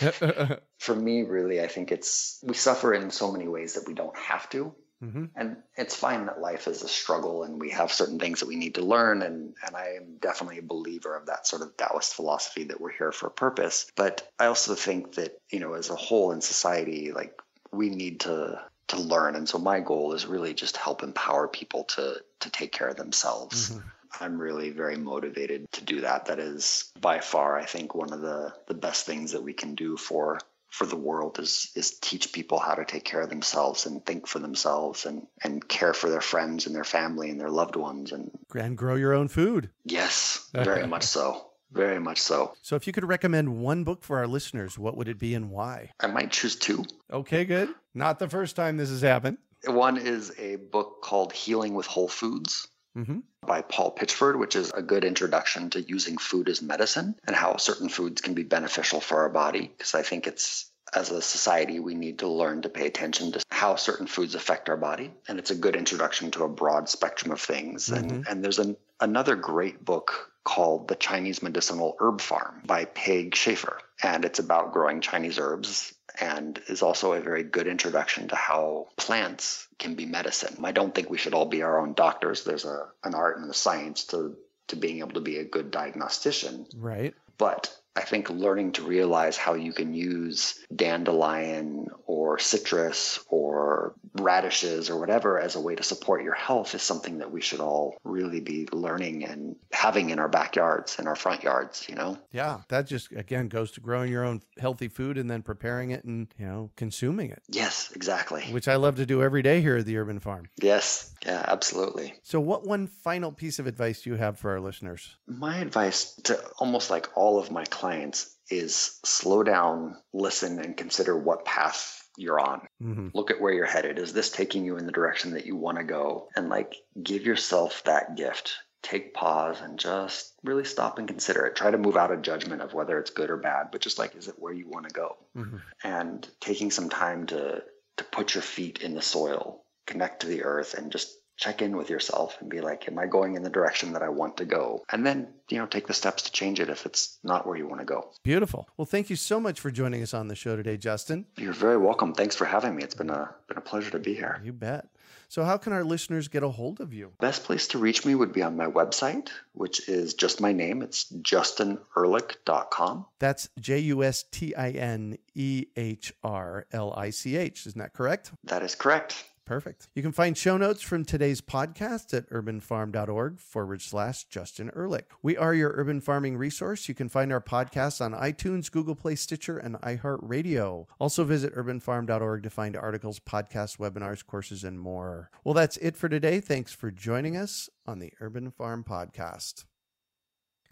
For 0.78 0.94
me, 0.94 1.22
really, 1.22 1.60
I 1.60 1.66
think 1.66 1.92
it's 1.92 2.40
we 2.44 2.54
suffer 2.54 2.94
in 2.94 3.10
so 3.10 3.32
many 3.32 3.48
ways 3.48 3.74
that 3.74 3.86
we 3.86 3.94
don't 3.94 4.16
have 4.16 4.48
to. 4.50 4.74
Mm-hmm. 5.02 5.26
And 5.36 5.58
it's 5.76 5.94
fine 5.94 6.26
that 6.26 6.40
life 6.40 6.66
is 6.66 6.82
a 6.82 6.88
struggle 6.88 7.44
and 7.44 7.60
we 7.60 7.70
have 7.70 7.92
certain 7.92 8.18
things 8.18 8.40
that 8.40 8.48
we 8.48 8.56
need 8.56 8.74
to 8.74 8.84
learn. 8.84 9.22
And, 9.22 9.54
and 9.64 9.76
I 9.76 9.94
am 9.96 10.16
definitely 10.20 10.58
a 10.58 10.62
believer 10.62 11.14
of 11.14 11.26
that 11.26 11.46
sort 11.46 11.62
of 11.62 11.76
Taoist 11.76 12.14
philosophy 12.14 12.64
that 12.64 12.80
we're 12.80 12.90
here 12.90 13.12
for 13.12 13.28
a 13.28 13.30
purpose. 13.30 13.90
But 13.94 14.28
I 14.40 14.46
also 14.46 14.74
think 14.74 15.14
that, 15.14 15.38
you 15.50 15.60
know, 15.60 15.74
as 15.74 15.90
a 15.90 15.94
whole 15.94 16.32
in 16.32 16.40
society, 16.40 17.12
like 17.12 17.40
we 17.70 17.90
need 17.90 18.20
to 18.20 18.60
to 18.88 19.00
learn. 19.00 19.36
And 19.36 19.48
so 19.48 19.58
my 19.58 19.80
goal 19.80 20.14
is 20.14 20.26
really 20.26 20.54
just 20.54 20.76
help 20.76 21.02
empower 21.02 21.46
people 21.46 21.84
to 21.84 22.16
to 22.40 22.50
take 22.50 22.72
care 22.72 22.88
of 22.88 22.96
themselves. 22.96 23.70
Mm-hmm. 23.70 23.88
I'm 24.20 24.40
really 24.40 24.70
very 24.70 24.96
motivated 24.96 25.70
to 25.72 25.84
do 25.84 26.00
that. 26.02 26.26
That 26.26 26.38
is 26.38 26.92
by 27.00 27.20
far, 27.20 27.58
I 27.58 27.64
think, 27.64 27.94
one 27.94 28.12
of 28.12 28.20
the, 28.20 28.52
the 28.66 28.74
best 28.74 29.06
things 29.06 29.32
that 29.32 29.42
we 29.42 29.52
can 29.52 29.74
do 29.74 29.96
for 29.96 30.38
for 30.70 30.84
the 30.84 30.96
world 30.96 31.38
is 31.38 31.72
is 31.74 31.98
teach 31.98 32.30
people 32.32 32.58
how 32.58 32.74
to 32.74 32.84
take 32.84 33.02
care 33.04 33.22
of 33.22 33.30
themselves 33.30 33.86
and 33.86 34.04
think 34.04 34.26
for 34.26 34.38
themselves 34.38 35.06
and 35.06 35.26
and 35.42 35.66
care 35.66 35.94
for 35.94 36.10
their 36.10 36.20
friends 36.20 36.66
and 36.66 36.74
their 36.74 36.84
family 36.84 37.30
and 37.30 37.40
their 37.40 37.50
loved 37.50 37.74
ones 37.74 38.12
and 38.12 38.30
and 38.54 38.76
grow 38.76 38.94
your 38.94 39.14
own 39.14 39.28
food. 39.28 39.70
Yes, 39.84 40.48
very 40.52 40.86
much 40.86 41.04
so. 41.04 41.46
Very 41.70 41.98
much 41.98 42.20
so. 42.20 42.54
So, 42.62 42.76
if 42.76 42.86
you 42.86 42.94
could 42.94 43.04
recommend 43.04 43.60
one 43.60 43.84
book 43.84 44.02
for 44.02 44.16
our 44.16 44.26
listeners, 44.26 44.78
what 44.78 44.96
would 44.96 45.06
it 45.06 45.18
be 45.18 45.34
and 45.34 45.50
why? 45.50 45.90
I 46.00 46.06
might 46.06 46.30
choose 46.30 46.56
two. 46.56 46.84
Okay, 47.12 47.44
good. 47.44 47.68
Not 47.94 48.18
the 48.18 48.28
first 48.28 48.56
time 48.56 48.78
this 48.78 48.88
has 48.88 49.02
happened. 49.02 49.36
One 49.66 49.98
is 49.98 50.32
a 50.38 50.56
book 50.56 51.02
called 51.02 51.32
Healing 51.32 51.74
with 51.74 51.86
Whole 51.86 52.08
Foods. 52.08 52.68
Mm-hmm. 52.96 53.18
By 53.46 53.62
Paul 53.62 53.94
Pitchford, 53.94 54.38
which 54.38 54.56
is 54.56 54.70
a 54.70 54.82
good 54.82 55.04
introduction 55.04 55.70
to 55.70 55.80
using 55.80 56.18
food 56.18 56.48
as 56.48 56.62
medicine 56.62 57.14
and 57.26 57.36
how 57.36 57.56
certain 57.56 57.88
foods 57.88 58.20
can 58.20 58.34
be 58.34 58.42
beneficial 58.42 59.00
for 59.00 59.18
our 59.18 59.28
body. 59.28 59.72
Because 59.76 59.94
I 59.94 60.02
think 60.02 60.26
it's 60.26 60.70
as 60.94 61.10
a 61.10 61.20
society, 61.20 61.80
we 61.80 61.94
need 61.94 62.20
to 62.20 62.28
learn 62.28 62.62
to 62.62 62.68
pay 62.68 62.86
attention 62.86 63.32
to 63.32 63.42
how 63.50 63.76
certain 63.76 64.06
foods 64.06 64.34
affect 64.34 64.68
our 64.68 64.76
body. 64.76 65.12
And 65.28 65.38
it's 65.38 65.50
a 65.50 65.54
good 65.54 65.76
introduction 65.76 66.30
to 66.32 66.44
a 66.44 66.48
broad 66.48 66.88
spectrum 66.88 67.32
of 67.32 67.40
things. 67.40 67.88
Mm-hmm. 67.88 68.08
And, 68.08 68.28
and 68.28 68.44
there's 68.44 68.58
an, 68.58 68.76
another 69.00 69.36
great 69.36 69.84
book 69.84 70.32
called 70.44 70.88
The 70.88 70.96
Chinese 70.96 71.42
Medicinal 71.42 71.96
Herb 72.00 72.20
Farm 72.20 72.62
by 72.64 72.86
Peg 72.86 73.32
Schafer. 73.32 73.78
And 74.02 74.24
it's 74.24 74.38
about 74.38 74.72
growing 74.72 75.00
Chinese 75.00 75.38
herbs 75.38 75.92
and 76.20 76.60
is 76.68 76.82
also 76.82 77.12
a 77.12 77.20
very 77.20 77.42
good 77.42 77.66
introduction 77.66 78.28
to 78.28 78.36
how 78.36 78.88
plants 78.96 79.68
can 79.78 79.94
be 79.94 80.06
medicine. 80.06 80.56
I 80.64 80.72
don't 80.72 80.94
think 80.94 81.10
we 81.10 81.18
should 81.18 81.34
all 81.34 81.46
be 81.46 81.62
our 81.62 81.78
own 81.80 81.94
doctors. 81.94 82.44
There's 82.44 82.64
a, 82.64 82.88
an 83.04 83.14
art 83.14 83.38
and 83.38 83.50
a 83.50 83.54
science 83.54 84.04
to, 84.06 84.36
to 84.68 84.76
being 84.76 84.98
able 84.98 85.12
to 85.12 85.20
be 85.20 85.38
a 85.38 85.44
good 85.44 85.70
diagnostician. 85.70 86.66
Right. 86.76 87.14
But 87.36 87.74
I 87.94 88.02
think 88.02 88.30
learning 88.30 88.72
to 88.72 88.82
realize 88.82 89.36
how 89.36 89.54
you 89.54 89.72
can 89.72 89.94
use 89.94 90.58
dandelion 90.74 91.88
or 92.28 92.38
citrus 92.38 93.24
or 93.28 93.94
radishes 94.20 94.90
or 94.90 95.00
whatever 95.00 95.40
as 95.40 95.56
a 95.56 95.60
way 95.60 95.74
to 95.74 95.82
support 95.82 96.22
your 96.22 96.34
health 96.34 96.74
is 96.74 96.82
something 96.82 97.18
that 97.18 97.30
we 97.30 97.40
should 97.40 97.60
all 97.60 97.96
really 98.04 98.40
be 98.40 98.68
learning 98.70 99.24
and 99.24 99.56
having 99.72 100.10
in 100.10 100.18
our 100.18 100.28
backyards 100.28 100.98
and 100.98 101.08
our 101.08 101.16
front 101.16 101.42
yards, 101.42 101.86
you 101.88 101.94
know? 101.94 102.18
Yeah. 102.30 102.58
That 102.68 102.86
just, 102.86 103.12
again, 103.12 103.48
goes 103.48 103.70
to 103.72 103.80
growing 103.80 104.12
your 104.12 104.24
own 104.24 104.42
healthy 104.58 104.88
food 104.88 105.16
and 105.16 105.30
then 105.30 105.40
preparing 105.40 105.90
it 105.90 106.04
and, 106.04 106.28
you 106.38 106.44
know, 106.44 106.70
consuming 106.76 107.30
it. 107.30 107.42
Yes, 107.48 107.92
exactly. 107.94 108.42
Which 108.50 108.68
I 108.68 108.76
love 108.76 108.96
to 108.96 109.06
do 109.06 109.22
every 109.22 109.42
day 109.42 109.62
here 109.62 109.78
at 109.78 109.86
the 109.86 109.96
Urban 109.96 110.20
Farm. 110.20 110.50
Yes. 110.60 111.14
Yeah, 111.24 111.44
absolutely. 111.48 112.14
So, 112.22 112.40
what 112.40 112.66
one 112.66 112.86
final 112.86 113.32
piece 113.32 113.58
of 113.58 113.66
advice 113.66 114.02
do 114.02 114.10
you 114.10 114.16
have 114.16 114.38
for 114.38 114.50
our 114.50 114.60
listeners? 114.60 115.16
My 115.26 115.58
advice 115.58 116.14
to 116.24 116.38
almost 116.58 116.90
like 116.90 117.08
all 117.16 117.38
of 117.38 117.50
my 117.50 117.64
clients 117.64 118.36
is 118.50 118.98
slow 119.04 119.42
down, 119.42 119.96
listen, 120.12 120.58
and 120.58 120.76
consider 120.76 121.16
what 121.16 121.44
path 121.44 122.07
you're 122.18 122.40
on. 122.40 122.66
Mm-hmm. 122.82 123.08
Look 123.14 123.30
at 123.30 123.40
where 123.40 123.52
you're 123.52 123.66
headed. 123.66 123.98
Is 123.98 124.12
this 124.12 124.30
taking 124.30 124.64
you 124.64 124.76
in 124.76 124.86
the 124.86 124.92
direction 124.92 125.32
that 125.32 125.46
you 125.46 125.56
want 125.56 125.78
to 125.78 125.84
go? 125.84 126.28
And 126.36 126.48
like 126.48 126.74
give 127.00 127.24
yourself 127.24 127.82
that 127.84 128.16
gift. 128.16 128.54
Take 128.80 129.12
pause 129.12 129.60
and 129.60 129.78
just 129.78 130.34
really 130.44 130.64
stop 130.64 130.98
and 130.98 131.08
consider 131.08 131.44
it. 131.46 131.56
Try 131.56 131.70
to 131.70 131.78
move 131.78 131.96
out 131.96 132.12
of 132.12 132.22
judgment 132.22 132.62
of 132.62 132.74
whether 132.74 132.98
it's 132.98 133.10
good 133.10 133.28
or 133.28 133.36
bad, 133.36 133.68
but 133.72 133.80
just 133.80 133.98
like, 133.98 134.14
is 134.14 134.28
it 134.28 134.36
where 134.38 134.52
you 134.52 134.68
want 134.68 134.88
to 134.88 134.94
go? 134.94 135.16
Mm-hmm. 135.36 135.56
And 135.82 136.28
taking 136.40 136.70
some 136.70 136.88
time 136.88 137.26
to 137.26 137.62
to 137.98 138.04
put 138.04 138.34
your 138.34 138.42
feet 138.42 138.80
in 138.80 138.94
the 138.94 139.02
soil, 139.02 139.64
connect 139.86 140.20
to 140.20 140.28
the 140.28 140.44
earth, 140.44 140.74
and 140.74 140.92
just 140.92 141.17
check 141.38 141.62
in 141.62 141.76
with 141.76 141.88
yourself 141.88 142.36
and 142.40 142.50
be 142.50 142.60
like, 142.60 142.88
am 142.88 142.98
I 142.98 143.06
going 143.06 143.36
in 143.36 143.42
the 143.42 143.48
direction 143.48 143.92
that 143.92 144.02
I 144.02 144.08
want 144.08 144.38
to 144.38 144.44
go? 144.44 144.84
And 144.90 145.06
then, 145.06 145.28
you 145.48 145.58
know, 145.58 145.66
take 145.66 145.86
the 145.86 145.94
steps 145.94 146.24
to 146.24 146.32
change 146.32 146.58
it 146.60 146.68
if 146.68 146.84
it's 146.84 147.16
not 147.22 147.46
where 147.46 147.56
you 147.56 147.66
want 147.66 147.80
to 147.80 147.86
go. 147.86 148.10
Beautiful. 148.24 148.68
Well, 148.76 148.86
thank 148.86 149.08
you 149.08 149.16
so 149.16 149.38
much 149.38 149.60
for 149.60 149.70
joining 149.70 150.02
us 150.02 150.12
on 150.12 150.26
the 150.28 150.34
show 150.34 150.56
today, 150.56 150.76
Justin. 150.76 151.26
You're 151.36 151.52
very 151.52 151.78
welcome. 151.78 152.12
Thanks 152.12 152.34
for 152.34 152.44
having 152.44 152.74
me. 152.74 152.82
It's 152.82 152.96
been 152.96 153.10
a 153.10 153.34
been 153.46 153.56
a 153.56 153.62
pleasure 153.62 153.90
to 153.92 154.00
be 154.00 154.14
here. 154.14 154.40
You 154.44 154.52
bet. 154.52 154.88
So, 155.30 155.44
how 155.44 155.58
can 155.58 155.72
our 155.74 155.84
listeners 155.84 156.28
get 156.28 156.42
a 156.42 156.48
hold 156.48 156.80
of 156.80 156.92
you? 156.94 157.12
Best 157.20 157.44
place 157.44 157.68
to 157.68 157.78
reach 157.78 158.04
me 158.04 158.14
would 158.14 158.32
be 158.32 158.42
on 158.42 158.56
my 158.56 158.66
website, 158.66 159.28
which 159.52 159.88
is 159.88 160.14
just 160.14 160.40
my 160.40 160.52
name. 160.52 160.82
It's 160.82 161.04
justinehrlich.com. 161.12 163.06
That's 163.18 163.48
J 163.60 163.78
U 163.80 164.02
S 164.02 164.24
T 164.30 164.54
I 164.54 164.70
N 164.70 165.18
E 165.34 165.66
H 165.76 166.12
R 166.24 166.66
L 166.72 166.94
I 166.96 167.10
C 167.10 167.36
H. 167.36 167.66
Isn't 167.66 167.78
that 167.78 167.92
correct? 167.92 168.32
That 168.44 168.62
is 168.62 168.74
correct. 168.74 169.22
Perfect. 169.48 169.88
You 169.94 170.02
can 170.02 170.12
find 170.12 170.36
show 170.36 170.58
notes 170.58 170.82
from 170.82 171.06
today's 171.06 171.40
podcast 171.40 172.12
at 172.12 172.28
urbanfarm.org 172.28 173.40
forward 173.40 173.80
slash 173.80 174.24
Justin 174.24 174.70
Ehrlich. 174.76 175.06
We 175.22 175.38
are 175.38 175.54
your 175.54 175.72
urban 175.74 176.02
farming 176.02 176.36
resource. 176.36 176.86
You 176.86 176.94
can 176.94 177.08
find 177.08 177.32
our 177.32 177.40
podcasts 177.40 178.04
on 178.04 178.12
iTunes, 178.12 178.70
Google 178.70 178.94
Play, 178.94 179.14
Stitcher, 179.14 179.56
and 179.56 179.76
iHeartRadio. 179.76 180.84
Also 180.98 181.24
visit 181.24 181.54
urbanfarm.org 181.54 182.42
to 182.42 182.50
find 182.50 182.76
articles, 182.76 183.20
podcasts, 183.20 183.78
webinars, 183.78 184.24
courses, 184.24 184.64
and 184.64 184.78
more. 184.78 185.30
Well, 185.44 185.54
that's 185.54 185.78
it 185.78 185.96
for 185.96 186.10
today. 186.10 186.40
Thanks 186.40 186.74
for 186.74 186.90
joining 186.90 187.34
us 187.34 187.70
on 187.86 188.00
the 188.00 188.12
Urban 188.20 188.50
Farm 188.50 188.84
Podcast. 188.84 189.64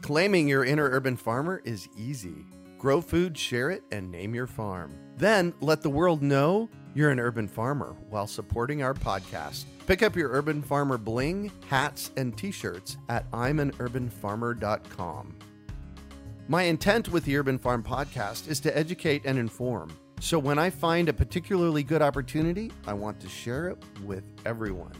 Claiming 0.02 0.46
your 0.46 0.64
inner 0.64 0.88
urban 0.90 1.16
farmer 1.16 1.62
is 1.64 1.88
easy. 1.96 2.44
Grow 2.78 3.00
food, 3.00 3.36
share 3.36 3.70
it, 3.70 3.82
and 3.90 4.10
name 4.10 4.34
your 4.34 4.46
farm. 4.46 4.94
Then 5.16 5.54
let 5.60 5.82
the 5.82 5.90
world 5.90 6.22
know 6.22 6.68
you're 6.94 7.10
an 7.10 7.18
urban 7.18 7.48
farmer 7.48 7.96
while 8.10 8.26
supporting 8.26 8.82
our 8.82 8.94
podcast. 8.94 9.64
Pick 9.86 10.02
up 10.02 10.14
your 10.14 10.30
Urban 10.30 10.62
Farmer 10.62 10.98
bling, 10.98 11.50
hats, 11.68 12.10
and 12.16 12.36
t 12.36 12.50
shirts 12.50 12.98
at 13.08 13.30
I'mAnUrbanFarmer.com. 13.32 15.34
My 16.48 16.62
intent 16.62 17.08
with 17.08 17.24
the 17.24 17.36
Urban 17.36 17.58
Farm 17.58 17.82
podcast 17.82 18.48
is 18.48 18.60
to 18.60 18.76
educate 18.76 19.22
and 19.24 19.38
inform. 19.38 19.96
So 20.20 20.38
when 20.38 20.58
I 20.58 20.70
find 20.70 21.08
a 21.08 21.12
particularly 21.12 21.82
good 21.82 22.02
opportunity, 22.02 22.70
I 22.86 22.92
want 22.92 23.20
to 23.20 23.28
share 23.28 23.68
it 23.68 23.78
with 24.04 24.24
everyone. 24.44 24.92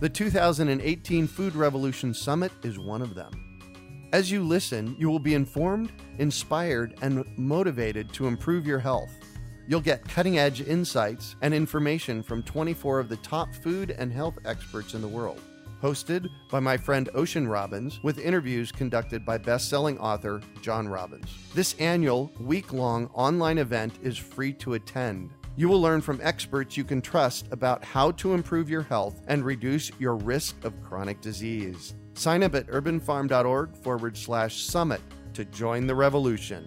The 0.00 0.08
2018 0.08 1.26
Food 1.26 1.54
Revolution 1.54 2.14
Summit 2.14 2.52
is 2.62 2.78
one 2.78 3.02
of 3.02 3.14
them. 3.14 3.53
As 4.14 4.30
you 4.30 4.44
listen, 4.44 4.94
you 4.96 5.10
will 5.10 5.18
be 5.18 5.34
informed, 5.34 5.90
inspired, 6.18 6.94
and 7.02 7.24
motivated 7.36 8.12
to 8.12 8.28
improve 8.28 8.64
your 8.64 8.78
health. 8.78 9.10
You'll 9.66 9.80
get 9.80 10.08
cutting 10.08 10.38
edge 10.38 10.60
insights 10.60 11.34
and 11.42 11.52
information 11.52 12.22
from 12.22 12.44
24 12.44 13.00
of 13.00 13.08
the 13.08 13.16
top 13.16 13.52
food 13.52 13.90
and 13.90 14.12
health 14.12 14.38
experts 14.44 14.94
in 14.94 15.02
the 15.02 15.08
world. 15.08 15.40
Hosted 15.82 16.28
by 16.48 16.60
my 16.60 16.76
friend 16.76 17.08
Ocean 17.12 17.48
Robbins, 17.48 18.00
with 18.04 18.20
interviews 18.20 18.70
conducted 18.70 19.26
by 19.26 19.36
best 19.36 19.68
selling 19.68 19.98
author 19.98 20.40
John 20.62 20.86
Robbins. 20.86 21.36
This 21.52 21.74
annual, 21.80 22.30
week 22.38 22.72
long 22.72 23.10
online 23.14 23.58
event 23.58 23.94
is 24.00 24.16
free 24.16 24.52
to 24.52 24.74
attend. 24.74 25.30
You 25.56 25.68
will 25.68 25.80
learn 25.80 26.00
from 26.00 26.20
experts 26.22 26.76
you 26.76 26.84
can 26.84 27.02
trust 27.02 27.48
about 27.50 27.84
how 27.84 28.12
to 28.12 28.32
improve 28.32 28.70
your 28.70 28.82
health 28.82 29.22
and 29.26 29.44
reduce 29.44 29.90
your 29.98 30.14
risk 30.14 30.64
of 30.64 30.80
chronic 30.84 31.20
disease. 31.20 31.94
Sign 32.14 32.42
up 32.42 32.54
at 32.54 32.68
urbanfarm.org 32.68 33.76
forward 33.76 34.16
slash 34.16 34.62
summit 34.62 35.00
to 35.34 35.44
join 35.44 35.86
the 35.86 35.94
revolution. 35.94 36.64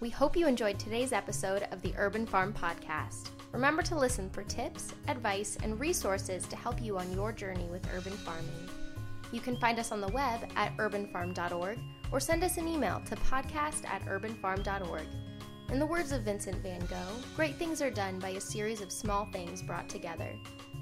We 0.00 0.10
hope 0.10 0.36
you 0.36 0.46
enjoyed 0.46 0.78
today's 0.78 1.12
episode 1.12 1.66
of 1.72 1.82
the 1.82 1.92
Urban 1.98 2.26
Farm 2.26 2.52
Podcast. 2.52 3.30
Remember 3.52 3.82
to 3.82 3.98
listen 3.98 4.30
for 4.30 4.42
tips, 4.44 4.94
advice, 5.08 5.58
and 5.62 5.78
resources 5.80 6.46
to 6.46 6.56
help 6.56 6.80
you 6.80 6.96
on 6.96 7.12
your 7.12 7.32
journey 7.32 7.66
with 7.70 7.86
urban 7.94 8.12
farming. 8.12 8.68
You 9.32 9.40
can 9.40 9.56
find 9.58 9.78
us 9.78 9.92
on 9.92 10.00
the 10.00 10.08
web 10.08 10.48
at 10.56 10.76
urbanfarm.org 10.76 11.78
or 12.12 12.20
send 12.20 12.44
us 12.44 12.56
an 12.56 12.68
email 12.68 13.02
to 13.06 13.16
podcast 13.16 13.84
at 13.86 14.04
urbanfarm.org. 14.06 15.06
In 15.70 15.78
the 15.78 15.86
words 15.86 16.12
of 16.12 16.22
Vincent 16.22 16.56
van 16.62 16.80
Gogh, 16.86 17.16
great 17.36 17.56
things 17.56 17.80
are 17.80 17.90
done 17.90 18.18
by 18.18 18.30
a 18.30 18.40
series 18.40 18.80
of 18.80 18.90
small 18.90 19.28
things 19.32 19.62
brought 19.62 19.88
together. 19.88 20.32